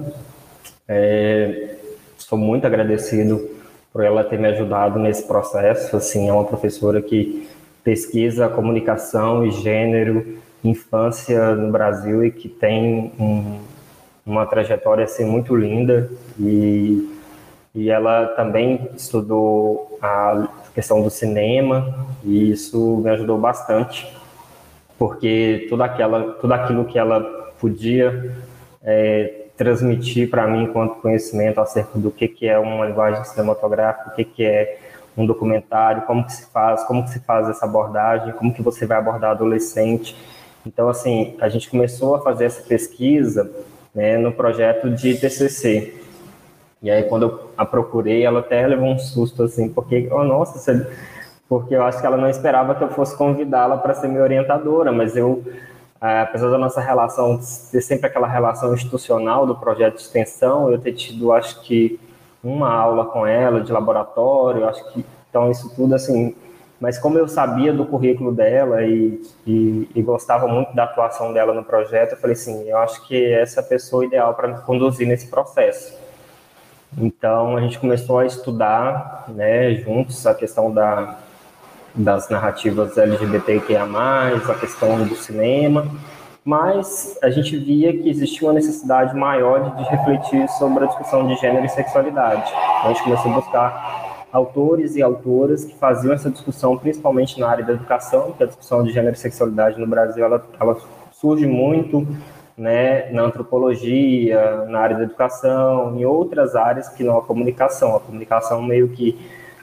[0.87, 1.75] É,
[2.17, 3.49] sou muito agradecido
[3.91, 5.95] por ela ter me ajudado nesse processo.
[5.97, 7.47] Assim, é uma professora que
[7.83, 13.59] pesquisa comunicação e gênero, infância no Brasil e que tem um,
[14.25, 17.10] uma trajetória assim muito linda e
[17.73, 24.21] e ela também estudou a questão do cinema e isso me ajudou bastante
[25.01, 27.21] porque tudo, aquela, tudo aquilo que ela
[27.59, 28.35] podia
[28.83, 34.15] é, transmitir para mim enquanto conhecimento acerca do que, que é uma linguagem cinematográfica, o
[34.15, 34.77] que, que é
[35.17, 38.85] um documentário, como que se faz, como que se faz essa abordagem, como que você
[38.85, 40.15] vai abordar adolescente.
[40.63, 43.51] Então, assim, a gente começou a fazer essa pesquisa
[43.95, 45.95] né, no projeto de TCC.
[46.81, 50.57] E aí, quando eu a procurei, ela até levou um susto, assim, porque, oh, nossa,
[50.57, 50.87] você
[51.51, 54.89] porque eu acho que ela não esperava que eu fosse convidá-la para ser minha orientadora,
[54.89, 55.43] mas eu,
[56.01, 57.37] é, apesar da nossa relação
[57.69, 61.99] ter sempre aquela relação institucional do projeto de extensão, eu ter tido, acho que,
[62.41, 66.33] uma aula com ela de laboratório, acho que, então isso tudo, assim,
[66.79, 71.53] mas como eu sabia do currículo dela e, e, e, gostava muito da atuação dela
[71.53, 74.57] no projeto, eu falei assim, eu acho que essa é a pessoa ideal para me
[74.61, 76.00] conduzir nesse processo.
[76.97, 81.17] Então a gente começou a estudar, né, juntos a questão da
[81.93, 85.87] das narrativas LGBTQIA+, a questão do cinema,
[86.43, 91.35] mas a gente via que existia uma necessidade maior de, refletir sobre a discussão de
[91.35, 92.49] gênero e sexualidade.
[92.49, 97.49] Então, a gente começou a buscar autores e autoras que faziam essa discussão, principalmente na
[97.49, 100.77] área da educação, que a discussão de gênero e sexualidade no Brasil ela, ela
[101.11, 102.07] surge muito
[102.57, 107.95] né, na antropologia, na área da educação, em outras áreas que não a comunicação.
[107.95, 109.17] A comunicação meio que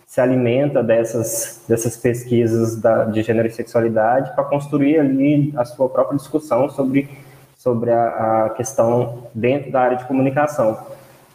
[0.09, 5.87] se alimenta dessas, dessas pesquisas da, de gênero e sexualidade para construir ali a sua
[5.89, 7.11] própria discussão sobre,
[7.59, 10.79] sobre a, a, questão dentro da área de comunicação.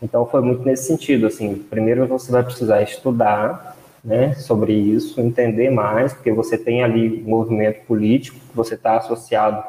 [0.01, 5.69] Então foi muito nesse sentido, assim, primeiro você vai precisar estudar né, sobre isso, entender
[5.69, 9.63] mais, porque você tem ali um movimento político, você está associado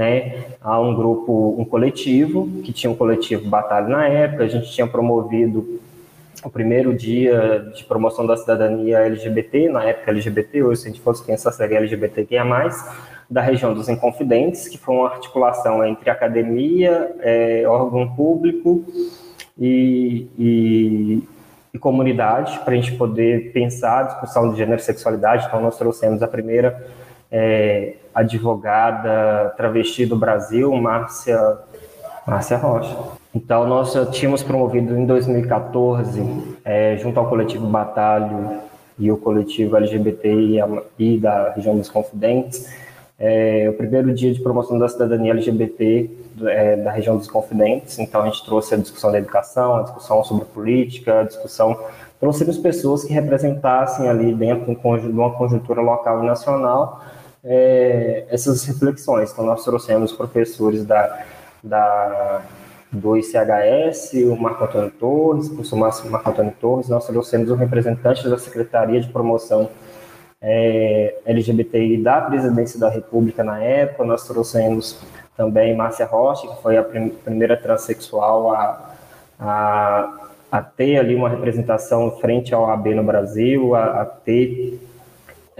[0.00, 4.72] né, a um grupo, um coletivo, que tinha um coletivo Batalha na época, a gente
[4.72, 5.78] tinha promovido
[6.42, 11.02] o primeiro dia de promoção da cidadania LGBT, na época LGBT, hoje se a gente
[11.02, 12.46] fosse pensar seria LGBTQIA+,
[13.28, 18.82] da região dos Inconfidentes, que foi uma articulação entre academia, é, órgão público
[19.58, 21.22] e, e,
[21.74, 25.44] e comunidade, para a gente poder pensar a discussão de gênero e sexualidade.
[25.46, 26.86] Então, nós trouxemos a primeira
[27.30, 31.38] é, advogada travesti do Brasil, Márcia,
[32.26, 32.96] Márcia Rocha.
[33.34, 36.20] Então, nós já tínhamos promovido em 2014,
[36.64, 38.58] é, junto ao coletivo Batalho
[38.98, 40.60] e o coletivo LGBTI
[41.20, 42.68] da região dos Confidentes,
[43.18, 46.10] é, o primeiro dia de promoção da cidadania LGBT
[46.42, 47.98] é, da região dos Confidentes.
[47.98, 51.78] Então, a gente trouxe a discussão da educação, a discussão sobre política, a discussão.
[52.18, 57.00] Trouxemos pessoas que representassem ali dentro de uma conjuntura local e nacional
[57.44, 59.32] é, essas reflexões.
[59.32, 61.24] Então, nós trouxemos professores da,
[61.62, 62.42] da
[62.92, 65.76] do ICHS, o Marco Antônio Torres, o professor
[66.10, 69.70] Marco Antônio Torres, nós trouxemos o representante da Secretaria de Promoção
[70.42, 74.98] é, LGBTI da Presidência da República na época, nós trouxemos
[75.36, 78.90] também Márcia Rocha, que foi a prim primeira transexual a,
[79.38, 84.80] a, a, ter ali uma representação frente ao AB no Brasil, a, a ter,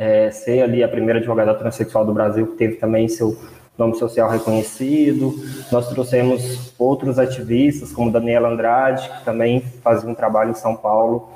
[0.00, 3.36] é, ser ali a primeira advogada transexual do Brasil, que teve também seu
[3.76, 5.34] nome social reconhecido.
[5.70, 11.28] Nós trouxemos outros ativistas, como Daniela Andrade, que também fazia um trabalho em São Paulo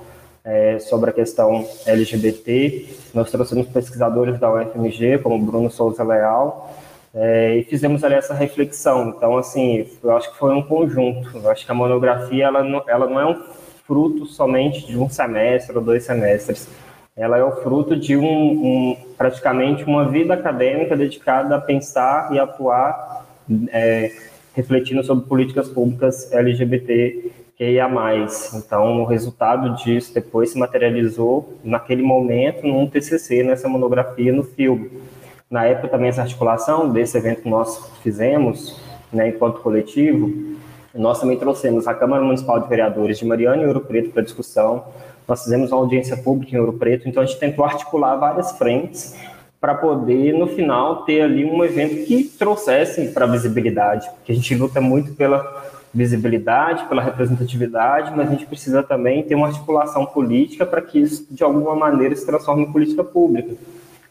[0.43, 2.89] é, sobre a questão LGBT.
[3.13, 6.75] Nós trouxemos pesquisadores da UFMG, como Bruno Souza Leal,
[7.15, 9.11] é, e fizemos ali essa reflexão.
[9.11, 11.37] Então, assim, eu acho que foi um conjunto.
[11.37, 13.43] Eu acho que a monografia ela não, ela não é um
[13.87, 16.67] fruto somente de um semestre ou dois semestres
[17.17, 22.39] ela é o fruto de um, um, praticamente uma vida acadêmica dedicada a pensar e
[22.39, 23.25] atuar
[23.69, 24.11] é,
[24.55, 28.53] refletindo sobre políticas públicas LGBT que ia mais.
[28.55, 34.91] Então, o resultado disso depois se materializou naquele momento num TCC, nessa monografia no filme.
[35.49, 38.81] na época também essa articulação desse evento que nós fizemos,
[39.13, 40.33] né, enquanto coletivo,
[40.93, 44.85] nós também trouxemos a Câmara Municipal de Vereadores de Mariana e Ouro Preto para discussão,
[45.27, 49.15] nós fizemos uma audiência pública em Ouro Preto, então a gente tentou articular várias frentes
[49.61, 54.35] para poder, no final, ter ali um evento que trouxesse para a visibilidade, porque a
[54.35, 60.05] gente luta muito pela visibilidade, pela representatividade, mas a gente precisa também ter uma articulação
[60.05, 63.55] política para que isso, de alguma maneira, se transforme em política pública.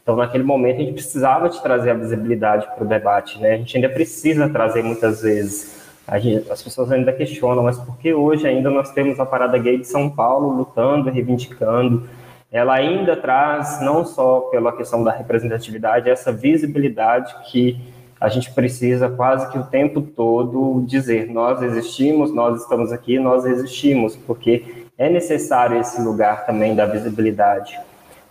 [0.01, 3.53] Então, naquele momento, a gente precisava de trazer a visibilidade para o debate, né?
[3.53, 5.82] A gente ainda precisa trazer muitas vezes.
[6.19, 9.77] Gente, as pessoas ainda questionam, mas por que hoje ainda nós temos a Parada Gay
[9.77, 12.07] de São Paulo lutando, reivindicando,
[12.51, 17.81] ela ainda traz, não só pela questão da representatividade, essa visibilidade que
[18.21, 23.43] a gente precisa quase que o tempo todo dizer: nós existimos, nós estamos aqui, nós
[23.43, 27.79] existimos, porque é necessário esse lugar também da visibilidade.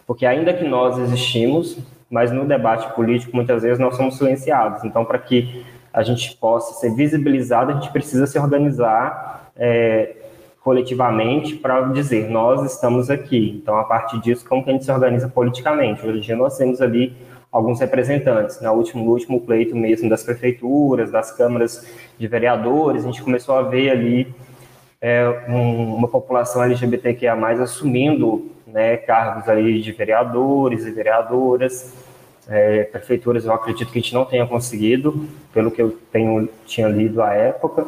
[0.06, 1.76] Porque ainda que nós existimos,
[2.08, 4.84] mas no debate político muitas vezes nós somos silenciados.
[4.84, 10.16] Então, para que a gente possa ser visibilizado, a gente precisa se organizar é,
[10.62, 13.60] coletivamente para dizer, nós estamos aqui.
[13.60, 16.06] Então, a partir disso, como que a gente se organiza politicamente?
[16.06, 17.14] Hoje em dia nós temos ali
[17.50, 18.60] alguns representantes.
[18.60, 21.86] Na último, no último pleito mesmo das prefeituras, das câmaras
[22.18, 24.34] de vereadores, a gente começou a ver ali
[25.00, 31.92] é, um, uma população LGBTQIA+, assumindo né, cargos ali de vereadores e vereadoras,
[32.48, 36.88] é, prefeituras eu acredito que a gente não tenha conseguido, pelo que eu tenho, tinha
[36.88, 37.86] lido à época,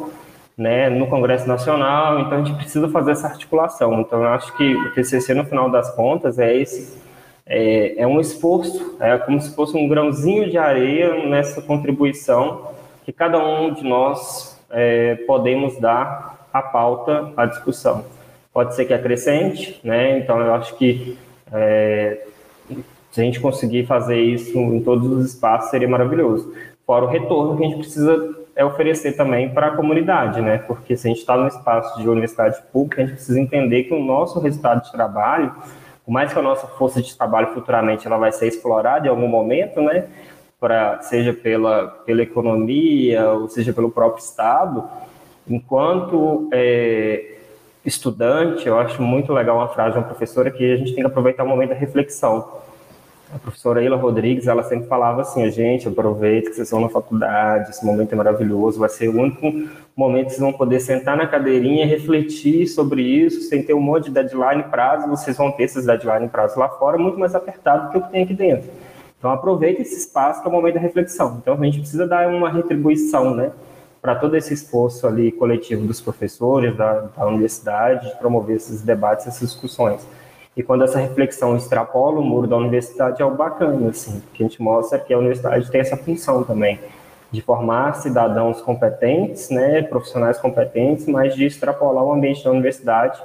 [0.56, 4.00] né, no Congresso Nacional, então a gente precisa fazer essa articulação.
[4.00, 6.96] Então eu acho que o TCC, no final das contas, é esse,
[7.46, 12.72] é, é um esforço, é como se fosse um grãozinho de areia nessa contribuição
[13.04, 18.04] que cada um de nós é, podemos dar à pauta, à discussão.
[18.52, 21.18] Pode ser que acrescente, né, então eu acho que
[21.52, 22.26] é,
[23.14, 26.52] se a gente conseguir fazer isso em todos os espaços, seria maravilhoso.
[26.84, 30.58] Fora o retorno que a gente precisa é oferecer também para a comunidade, né?
[30.58, 33.94] Porque se a gente está no espaço de universidade pública, a gente precisa entender que
[33.94, 35.54] o nosso resultado de trabalho,
[36.04, 39.28] por mais que a nossa força de trabalho futuramente ela vai ser explorada em algum
[39.28, 40.08] momento, né?
[40.58, 44.82] Pra, seja pela, pela economia, ou seja pelo próprio Estado,
[45.48, 47.36] enquanto é,
[47.84, 51.08] estudante, eu acho muito legal uma frase de uma professora que a gente tem que
[51.08, 52.64] aproveitar o momento da reflexão
[53.34, 57.70] a professora Ila Rodrigues, ela sempre falava assim, gente, aproveita que vocês estão na faculdade,
[57.70, 59.52] esse momento é maravilhoso, vai ser o único
[59.96, 64.04] momento que vocês vão poder sentar na cadeirinha refletir sobre isso, sem ter um monte
[64.04, 67.90] de deadline prazo, vocês vão ter esses deadline prazo lá fora, muito mais apertado do
[67.90, 68.70] que o que tem aqui dentro.
[69.18, 71.38] Então aproveita esse espaço que é o momento da reflexão.
[71.42, 73.50] Então a gente precisa dar uma retribuição, né,
[74.00, 79.26] para todo esse esforço ali coletivo dos professores, da, da universidade, de promover esses debates,
[79.26, 80.06] essas discussões.
[80.56, 84.46] E quando essa reflexão extrapola o muro da universidade, é o bacana, assim, que a
[84.46, 86.78] gente mostra que a universidade tem essa função também,
[87.32, 93.20] de formar cidadãos competentes, né, profissionais competentes, mas de extrapolar o ambiente da universidade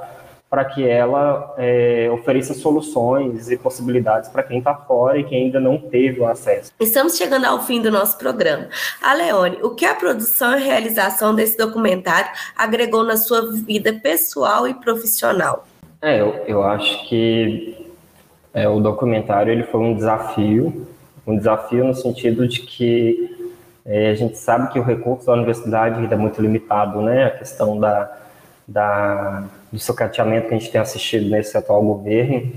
[0.49, 5.59] para que ela é, ofereça soluções e possibilidades para quem está fora e quem ainda
[5.59, 6.71] não teve o acesso.
[6.79, 8.67] Estamos chegando ao fim do nosso programa.
[8.99, 14.67] A Leone, o que a produção e realização desse documentário agregou na sua vida pessoal
[14.67, 15.67] e profissional?
[16.01, 17.87] É, eu, eu acho que
[18.53, 20.87] é, o documentário ele foi um desafio,
[21.27, 23.53] um desafio no sentido de que
[23.85, 27.25] é, a gente sabe que o recurso da universidade ainda é muito limitado, né?
[27.25, 28.17] A questão da,
[28.67, 32.49] da, do socateamento que a gente tem assistido nesse atual governo.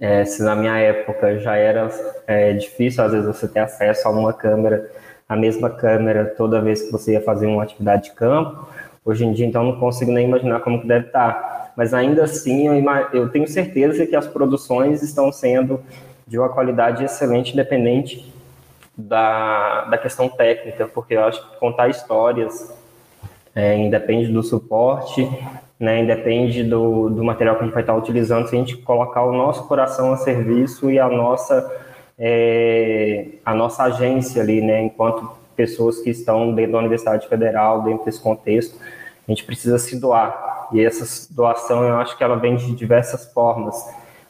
[0.00, 1.88] É, se na minha época já era
[2.26, 4.90] é, difícil, às vezes, você ter acesso a uma câmera,
[5.28, 8.66] a mesma câmera, toda vez que você ia fazer uma atividade de campo,
[9.04, 12.66] hoje em dia, então, não consigo nem imaginar como que deve estar mas ainda assim
[12.68, 12.74] eu,
[13.12, 15.80] eu tenho certeza que as produções estão sendo
[16.26, 18.32] de uma qualidade excelente, independente
[18.96, 22.72] da, da questão técnica, porque eu acho que contar histórias
[23.54, 25.28] é, independe do suporte,
[25.78, 29.24] né, independe do, do material que a gente vai estar utilizando, se a gente colocar
[29.24, 31.74] o nosso coração a serviço e a nossa,
[32.18, 38.04] é, a nossa agência ali, né, enquanto pessoas que estão dentro da Universidade Federal, dentro
[38.04, 38.78] desse contexto,
[39.26, 43.32] a gente precisa se doar, e essa doação eu acho que ela vem de diversas
[43.32, 43.84] formas.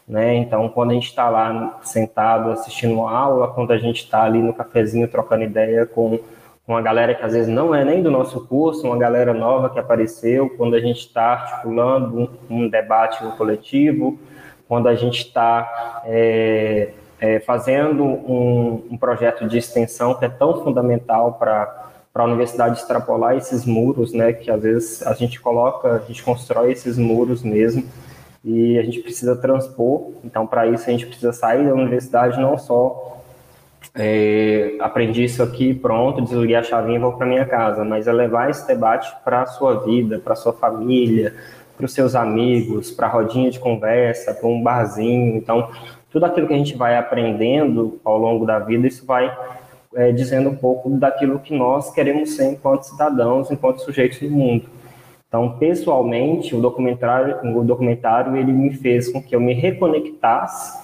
[0.07, 0.35] Né?
[0.35, 4.43] Então, quando a gente está lá sentado assistindo uma aula, quando a gente está ali
[4.43, 6.19] no cafezinho trocando ideia com
[6.67, 9.79] uma galera que às vezes não é nem do nosso curso, uma galera nova que
[9.79, 14.19] apareceu, quando a gente está articulando um, um, debate no coletivo,
[14.69, 20.63] quando a gente está é, é, fazendo um, um projeto de extensão que é tão
[20.63, 25.95] fundamental para para a universidade extrapolar esses muros, né, que às vezes a gente coloca,
[25.95, 27.85] a gente constrói esses muros mesmo
[28.45, 30.11] e a gente precisa transpor.
[30.25, 33.21] Então, para isso a gente precisa sair da universidade não só
[33.95, 37.85] é, aprendi isso aqui, pronto, desliguei a chavinha e vou para minha casa.
[37.85, 41.35] Mas é levar esse debate para a sua vida, para a sua família,
[41.77, 45.37] para os seus amigos, para a rodinha de conversa, para um barzinho.
[45.37, 45.71] Então,
[46.11, 49.35] tudo aquilo que a gente vai aprendendo ao longo da vida, isso vai
[49.95, 54.67] é, dizendo um pouco daquilo que nós queremos ser enquanto cidadãos, enquanto sujeitos do mundo.
[55.29, 60.81] Então, pessoalmente, o documentário, o documentário ele me fez com que eu me reconectasse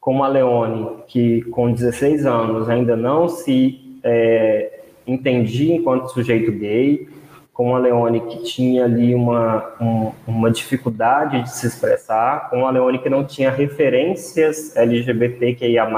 [0.00, 7.08] com a Leone, que com 16 anos ainda não se é, entendia enquanto sujeito gay,
[7.52, 12.70] com a Leone que tinha ali uma, um, uma dificuldade de se expressar, com a
[12.70, 15.88] Leone que não tinha referências LGBTQIA+,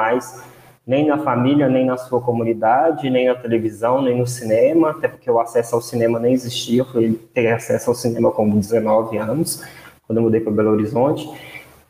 [0.87, 5.29] nem na família, nem na sua comunidade, nem na televisão, nem no cinema, até porque
[5.29, 9.65] o acesso ao cinema nem existia, eu fui ter acesso ao cinema com 19 anos,
[10.07, 11.29] quando eu mudei para Belo Horizonte,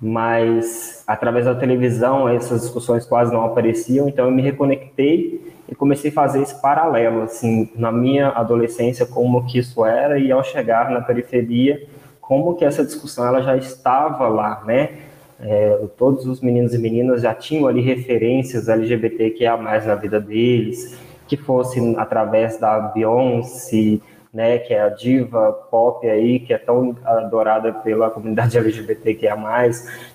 [0.00, 6.10] mas através da televisão essas discussões quase não apareciam, então eu me reconectei e comecei
[6.10, 10.90] a fazer esse paralelo, assim, na minha adolescência, como que isso era, e ao chegar
[10.90, 11.86] na periferia,
[12.20, 14.90] como que essa discussão ela já estava lá, né?
[15.38, 21.36] É, todos os meninos e meninas já tinham ali referências LGBTQIA+, na vida deles, que
[21.36, 24.00] fosse através da Beyoncé,
[24.32, 29.36] né, que é a diva pop aí, que é tão adorada pela comunidade LGBTQIA+,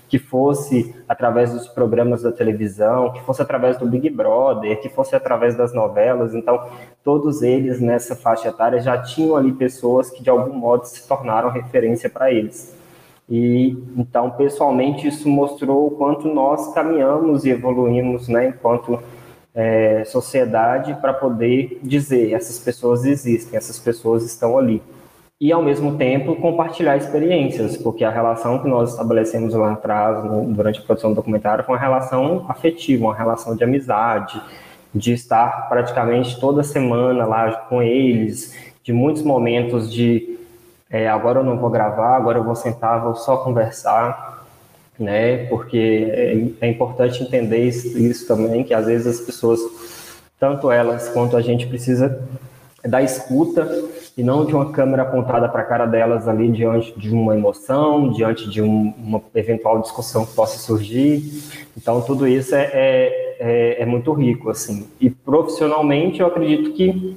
[0.08, 5.16] que fosse através dos programas da televisão, que fosse através do Big Brother, que fosse
[5.16, 6.34] através das novelas.
[6.34, 6.68] Então,
[7.02, 11.50] todos eles nessa faixa etária já tinham ali pessoas que de algum modo se tornaram
[11.50, 12.81] referência para eles.
[13.34, 19.02] E então, pessoalmente, isso mostrou o quanto nós caminhamos e evoluímos, né, enquanto
[19.54, 24.82] é, sociedade para poder dizer essas pessoas existem, essas pessoas estão ali.
[25.40, 30.52] E, ao mesmo tempo, compartilhar experiências, porque a relação que nós estabelecemos lá atrás, no,
[30.52, 34.38] durante a produção do documentário, foi uma relação afetiva, uma relação de amizade,
[34.94, 38.54] de estar praticamente toda semana lá com eles,
[38.84, 40.38] de muitos momentos de
[40.92, 44.32] é, agora eu não vou gravar, agora eu vou sentar, vou só conversar
[44.98, 45.46] né?
[45.46, 49.60] Porque é, é importante entender isso, isso, também, que às vezes as pessoas,
[50.38, 52.22] tanto elas quanto a gente, precisa
[52.84, 53.68] da escuta
[54.16, 58.10] e não de uma câmera apontada para a cara delas ali diante de uma emoção,
[58.10, 61.42] diante de um, uma eventual discussão que possa surgir.
[61.76, 64.88] Então, tudo isso é, é, é, é muito rico, assim.
[65.00, 67.16] E profissionalmente, eu acredito que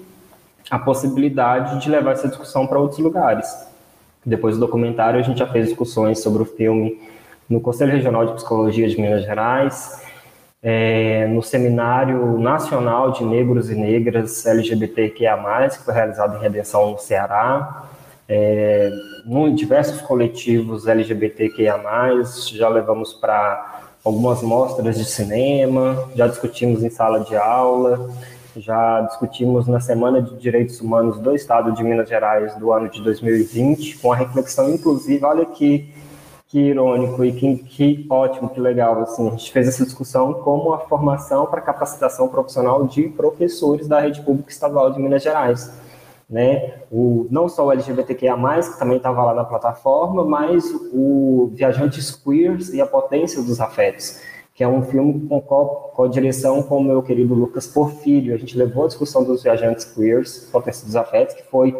[0.69, 3.47] a possibilidade de levar essa discussão para outros lugares.
[4.25, 6.99] Depois do documentário, a gente já fez discussões sobre o filme
[7.47, 10.01] no Conselho Regional de Psicologia de Minas Gerais,
[10.63, 16.97] é, no Seminário Nacional de Negros e Negras LGBTQIA+, que foi realizado em Redenção, no
[16.97, 17.83] Ceará,
[18.27, 18.91] é,
[19.27, 21.79] em diversos coletivos LGBTQIA+,
[22.51, 28.09] já levamos para algumas mostras de cinema, já discutimos em sala de aula,
[28.61, 33.01] já discutimos na Semana de Direitos Humanos do Estado de Minas Gerais do ano de
[33.01, 35.93] 2020, com a reflexão, inclusive, olha que
[36.55, 39.01] que irônico e que, que ótimo, que legal.
[39.01, 43.99] Assim, a gente fez essa discussão como a formação para capacitação profissional de professores da
[43.99, 45.73] rede pública estadual de Minas Gerais.
[46.29, 46.75] Né?
[46.89, 52.69] O, não só o LGBTQIA+, que também estava lá na plataforma, mas o Viajantes Queers
[52.69, 54.21] e a Potência dos Afetos,
[54.55, 58.33] que é um filme com, com a direção com o meu querido Lucas Porfírio.
[58.33, 61.75] A gente levou a discussão dos viajantes queers, Potência dos Afetos, que foi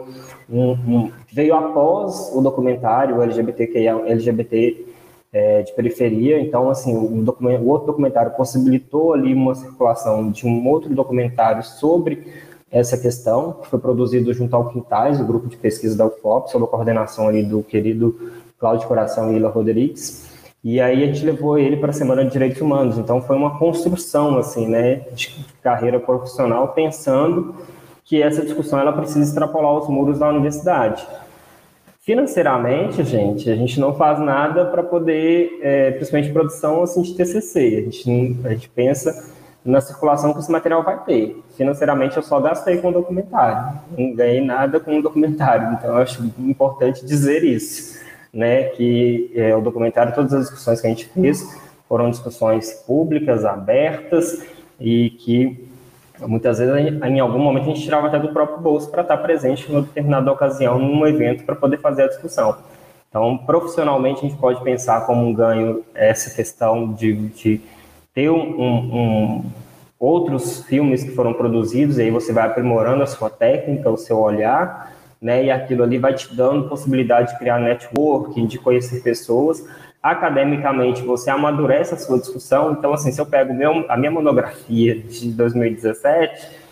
[0.50, 4.88] um, um, veio após o documentário LGBTQIA, LGBT
[5.32, 6.38] é, de periferia.
[6.38, 12.28] Então, assim, o, o outro documentário possibilitou ali uma circulação de um outro documentário sobre
[12.70, 16.66] essa questão, que foi produzido junto ao Quintais, o grupo de pesquisa da UFOP, sob
[16.66, 20.35] a coordenação ali do querido Cláudio Coração e Ila Rodrigues.
[20.66, 22.98] E aí a gente levou ele para a Semana de Direitos Humanos.
[22.98, 27.54] Então foi uma construção assim, né, de carreira profissional, pensando
[28.04, 31.06] que essa discussão ela precisa extrapolar os muros da universidade.
[32.02, 37.60] Financeiramente, gente, a gente não faz nada para poder, é, principalmente produção assim, de TCC.
[37.60, 39.32] A gente, a gente pensa
[39.64, 41.44] na circulação que esse material vai ter.
[41.56, 43.80] Financeiramente, eu só gastei com o documentário.
[43.96, 45.74] Não ganhei nada com o documentário.
[45.74, 48.04] Então, eu acho importante dizer isso
[48.36, 51.58] né, que é, o documentário, todas as discussões que a gente fez
[51.88, 54.46] foram discussões públicas, abertas
[54.78, 55.70] e que
[56.20, 59.72] muitas vezes em algum momento a gente tirava até do próprio bolso para estar presente
[59.72, 62.58] em determinada ocasião num evento para poder fazer a discussão.
[63.10, 67.62] Então, profissionalmente a gente pode pensar como um ganho essa questão de, de
[68.14, 69.46] ter um, um,
[69.98, 74.20] outros filmes que foram produzidos e aí você vai aprimorando a sua técnica, o seu
[74.20, 75.46] olhar né?
[75.46, 79.66] E aquilo ali vai te dando possibilidade de criar networking, de conhecer pessoas.
[80.02, 82.74] Academicamente, você amadurece a sua discussão.
[82.74, 86.65] Então, assim, se eu pego meu, a minha monografia de 2017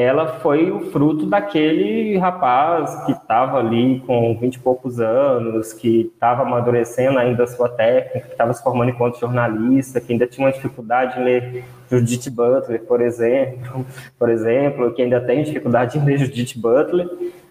[0.00, 6.12] ela foi o fruto daquele rapaz que estava ali com 20 e poucos anos, que
[6.14, 10.46] estava amadurecendo ainda a sua técnica, que estava se formando enquanto jornalista, que ainda tinha
[10.46, 13.84] uma dificuldade em ler Judith Butler, por exemplo,
[14.16, 17.08] por exemplo, que ainda tem dificuldade em ler Judith Butler,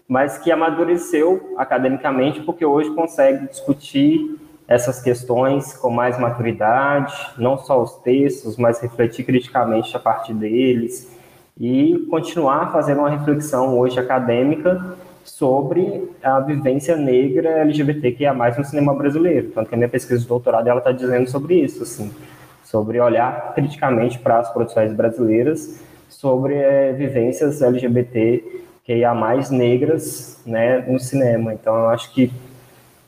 [0.08, 7.82] mas que amadureceu academicamente porque hoje consegue discutir essas questões com mais maturidade, não só
[7.82, 11.17] os textos, mas refletir criticamente a partir deles
[11.60, 18.64] e continuar fazendo uma reflexão hoje acadêmica sobre a vivência negra LGBT que é no
[18.64, 19.50] cinema brasileiro.
[19.50, 22.10] Tanto que a minha pesquisa de doutorado ela está dizendo sobre isso, assim,
[22.64, 30.40] sobre olhar criticamente para as produções brasileiras sobre é, vivências LGBT que há mais negras,
[30.46, 31.52] né, no cinema.
[31.52, 32.32] Então, eu acho que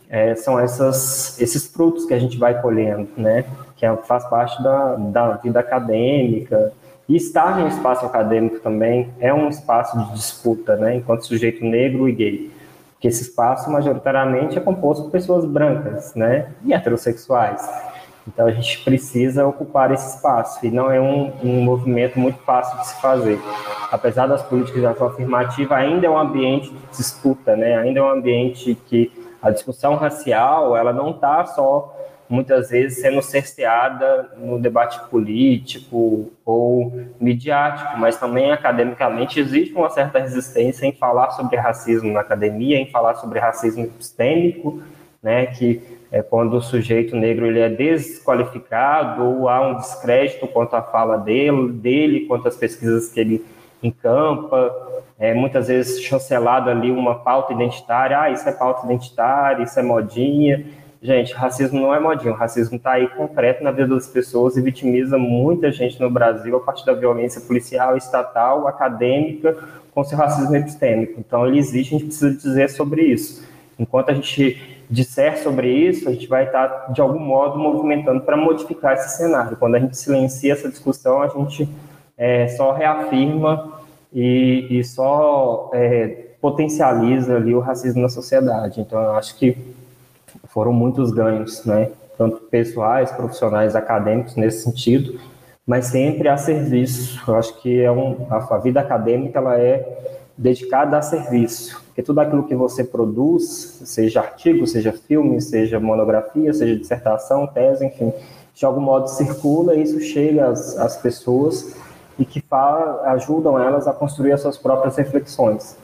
[0.08, 3.44] é, são essas, esses frutos que a gente vai colhendo, né,
[3.76, 6.72] que é, faz parte da, da vida acadêmica,
[7.10, 11.64] e estar em um espaço acadêmico também é um espaço de disputa, né, enquanto sujeito
[11.64, 12.50] negro e gay.
[12.92, 17.68] Porque esse espaço, majoritariamente, é composto por pessoas brancas, né, e heterossexuais.
[18.28, 22.78] Então, a gente precisa ocupar esse espaço, e não é um, um movimento muito fácil
[22.78, 23.40] de se fazer.
[23.90, 28.02] Apesar das políticas de ação afirmativa, ainda é um ambiente de disputa, né, ainda é
[28.04, 29.10] um ambiente que
[29.42, 31.92] a discussão racial, ela não está só
[32.30, 40.20] muitas vezes sendo cerceada no debate político ou midiático, mas também academicamente existe uma certa
[40.20, 44.80] resistência em falar sobre racismo na academia, em falar sobre racismo epistêmico,
[45.20, 50.74] né, que é quando o sujeito negro ele é desqualificado ou há um descrédito quanto
[50.74, 53.44] à fala dele, dele quanto às pesquisas que ele
[53.82, 54.72] encampa,
[55.18, 59.82] é, muitas vezes chancelado ali uma pauta identitária, ah, isso é pauta identitária, isso é
[59.82, 60.64] modinha,
[61.02, 65.16] Gente, racismo não é modinho, racismo está aí concreto na vida das pessoas e vitimiza
[65.16, 69.56] muita gente no Brasil a partir da violência policial, estatal, acadêmica,
[69.94, 71.18] com seu racismo epistêmico.
[71.18, 73.42] Então, ele existe, a gente precisa dizer sobre isso.
[73.78, 78.20] Enquanto a gente disser sobre isso, a gente vai estar, tá, de algum modo, movimentando
[78.20, 79.56] para modificar esse cenário.
[79.56, 81.66] Quando a gente silencia essa discussão, a gente
[82.18, 83.72] é, só reafirma
[84.12, 88.82] e, e só é, potencializa ali o racismo na sociedade.
[88.82, 89.56] Então, eu acho que
[90.52, 91.90] foram muitos ganhos, né?
[92.18, 95.18] Tanto pessoais, profissionais, acadêmicos nesse sentido,
[95.66, 97.22] mas sempre a serviço.
[97.26, 102.20] Eu acho que é um, a, vida acadêmica ela é dedicada a serviço, porque tudo
[102.20, 108.12] aquilo que você produz, seja artigo, seja filme, seja monografia, seja dissertação, tese, enfim,
[108.54, 111.74] de algum modo circula e isso chega às, às pessoas
[112.18, 115.76] e que fala, ajudam elas a construir as suas próprias reflexões.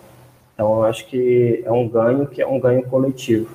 [0.55, 3.49] Então, eu acho que é um ganho que é um ganho coletivo.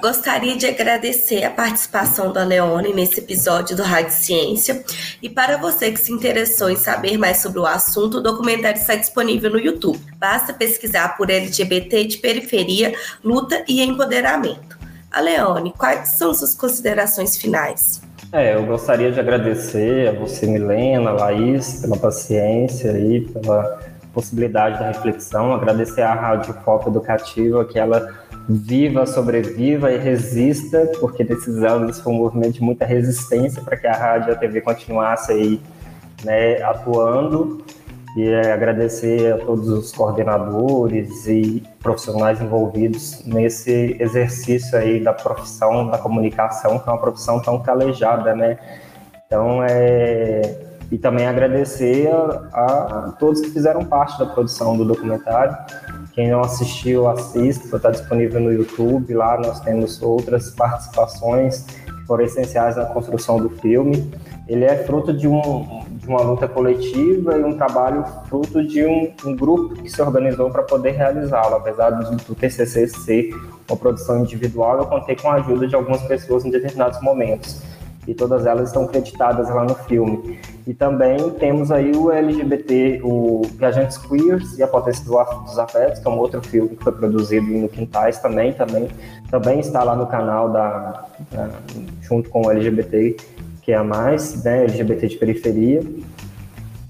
[0.00, 4.84] Gostaria de agradecer a participação da Leone nesse episódio do Rádio Ciência.
[5.20, 8.94] E para você que se interessou em saber mais sobre o assunto, o documentário está
[8.94, 9.98] disponível no YouTube.
[10.16, 12.94] Basta pesquisar por LGBT de periferia,
[13.24, 14.78] luta e empoderamento.
[15.10, 18.00] A Leone, quais são suas considerações finais?
[18.32, 23.80] É, eu gostaria de agradecer a você, Milena, Laís, pela paciência e pela
[24.12, 31.22] possibilidade da reflexão, agradecer à Rádio Foco Educativa, que ela viva, sobreviva e resista, porque
[31.22, 34.62] nesses anos foi um movimento de muita resistência para que a rádio e a TV
[34.62, 35.60] continuasse aí,
[36.24, 37.62] né, atuando.
[38.16, 45.88] E é agradecer a todos os coordenadores e profissionais envolvidos nesse exercício aí da profissão
[45.88, 48.58] da comunicação, que é uma profissão tão calejada, né?
[49.26, 50.64] Então, é...
[50.90, 52.08] E também agradecer
[52.50, 55.54] a, a todos que fizeram parte da produção do documentário,
[56.12, 59.14] quem não assistiu, assista, está disponível no YouTube.
[59.14, 64.10] Lá nós temos outras participações que foram essenciais na construção do filme.
[64.48, 69.12] Ele é fruto de, um, de uma luta coletiva e um trabalho fruto de um,
[69.24, 71.56] um grupo que se organizou para poder realizá-lo.
[71.56, 73.30] Apesar do, do TCC ser
[73.68, 77.60] uma produção individual, eu contei com a ajuda de algumas pessoas em determinados momentos
[78.08, 80.40] e todas elas estão creditadas lá no filme.
[80.68, 86.06] E também temos aí o LGBT, o Viajantes Queers e a Potência dos Afetos, que
[86.06, 88.86] é um outro filme que foi produzido no Quintais também, também,
[89.30, 91.48] também está lá no canal da, da
[92.02, 93.16] junto com o LGBT,
[93.62, 95.82] que é a mais, né, LGBT de periferia.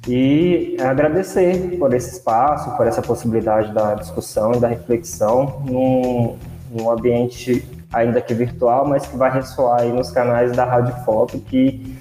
[0.08, 6.36] E agradecer por esse espaço, por essa possibilidade da discussão e da reflexão num,
[6.72, 11.38] num ambiente ainda que virtual, mas que vai ressoar aí nos canais da Rádio Foto,
[11.38, 11.96] que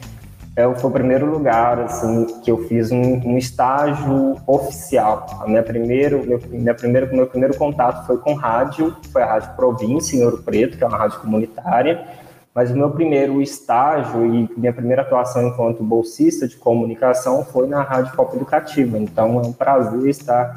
[0.57, 5.27] é, foi o primeiro lugar assim que eu fiz um, um estágio oficial.
[5.39, 9.55] A minha primeiro, meu, minha primeiro, meu primeiro contato foi com rádio, foi a Rádio
[9.55, 12.07] Província em Ouro Preto, que é uma rádio comunitária.
[12.55, 17.83] Mas o meu primeiro estágio e minha primeira atuação enquanto bolsista de comunicação foi na
[17.83, 18.97] Rádio Pop Educativa.
[18.97, 20.51] Então é um prazer estar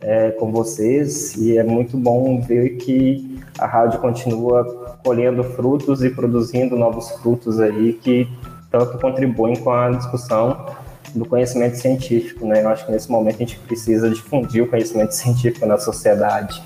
[0.00, 4.64] é, com vocês e é muito bom ver que a rádio continua
[5.04, 8.26] colhendo frutos e produzindo novos frutos aí que
[8.74, 10.66] tanto contribuem com a discussão
[11.14, 12.64] do conhecimento científico, né?
[12.64, 16.60] Eu acho que nesse momento a gente precisa difundir o conhecimento científico na sociedade,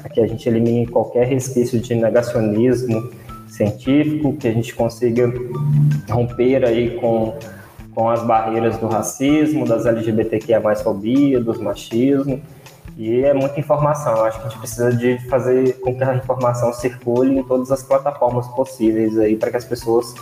[0.00, 3.10] para que a gente elimine qualquer resquício de negacionismo
[3.46, 5.30] científico, que a gente consiga
[6.08, 7.36] romper aí com,
[7.94, 12.40] com as barreiras do racismo, das LGBTQIA+, fobia, dos machismo,
[12.96, 14.16] e é muita informação.
[14.16, 17.70] Eu acho que a gente precisa de fazer com que a informação circule em todas
[17.70, 20.14] as plataformas possíveis aí para que as pessoas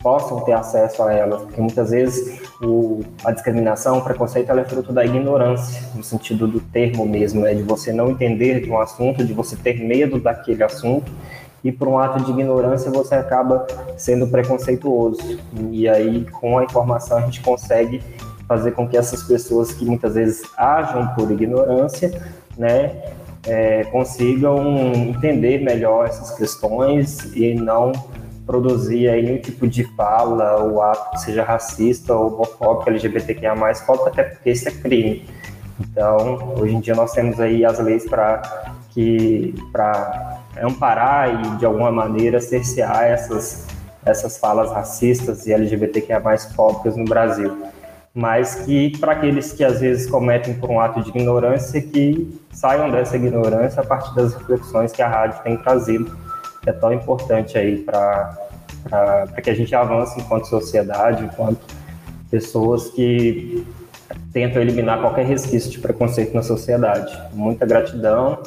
[0.00, 4.64] possam ter acesso a elas, porque muitas vezes o, a discriminação, o preconceito, ela é
[4.64, 8.78] fruto da ignorância, no sentido do termo mesmo, né, de você não entender de um
[8.78, 11.10] assunto, de você ter medo daquele assunto,
[11.64, 15.40] e por um ato de ignorância você acaba sendo preconceituoso.
[15.72, 18.00] E aí, com a informação, a gente consegue
[18.46, 22.22] fazer com que essas pessoas que muitas vezes agem por ignorância,
[22.56, 23.02] né,
[23.46, 27.92] é, consigam entender melhor essas questões e não
[28.48, 34.08] produzir aí nenhum tipo de fala ou ato que seja racista ou homofóbico, LGBTQIA+, falta
[34.08, 35.28] até porque isso é crime.
[35.78, 38.40] Então, hoje em dia nós temos aí as leis para
[38.88, 43.66] que para amparar e de alguma maneira cercear essas
[44.04, 46.22] essas falas racistas e LGBTQIA+
[46.56, 47.54] fóbicas no Brasil.
[48.14, 52.90] Mas que para aqueles que às vezes cometem por um ato de ignorância que saiam
[52.90, 56.16] dessa ignorância a partir das reflexões que a rádio tem trazido
[56.66, 58.36] é tão importante aí para
[59.42, 61.60] que a gente avance enquanto sociedade, enquanto
[62.30, 63.66] pessoas que
[64.32, 67.16] tentam eliminar qualquer resquício de preconceito na sociedade.
[67.32, 68.38] Muita gratidão,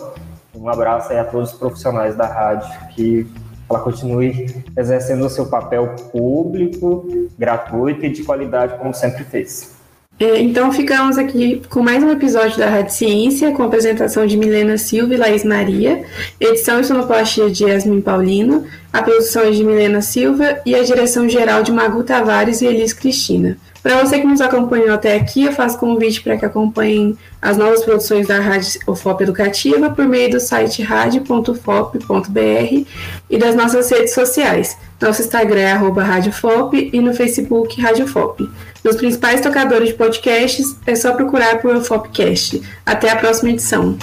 [0.56, 3.28] um abraço aí a todos os profissionais da rádio, que
[3.70, 7.08] ela continue exercendo o seu papel público,
[7.38, 9.76] gratuito e de qualidade, como sempre fez.
[10.20, 14.38] É, então ficamos aqui com mais um episódio da Rádio Ciência, com a apresentação de
[14.38, 16.04] Milena Silva e Laís Maria,
[16.40, 21.28] edição e sonoplastia de Yasmin Paulino, a produção é de Milena Silva e a direção
[21.28, 23.58] geral de Magu Tavares e Elis Cristina.
[23.82, 27.84] Para você que nos acompanhou até aqui, eu faço convite para que acompanhem as novas
[27.84, 32.86] produções da Rádio UFOP Educativa por meio do site radio.fop.br
[33.28, 34.78] e das nossas redes sociais.
[35.02, 38.48] Nosso Instagram é RádioFop e no Facebook RádioFop.
[38.84, 42.62] Nos principais tocadores de podcasts é só procurar por UFOPcast.
[42.86, 43.98] Até a próxima edição.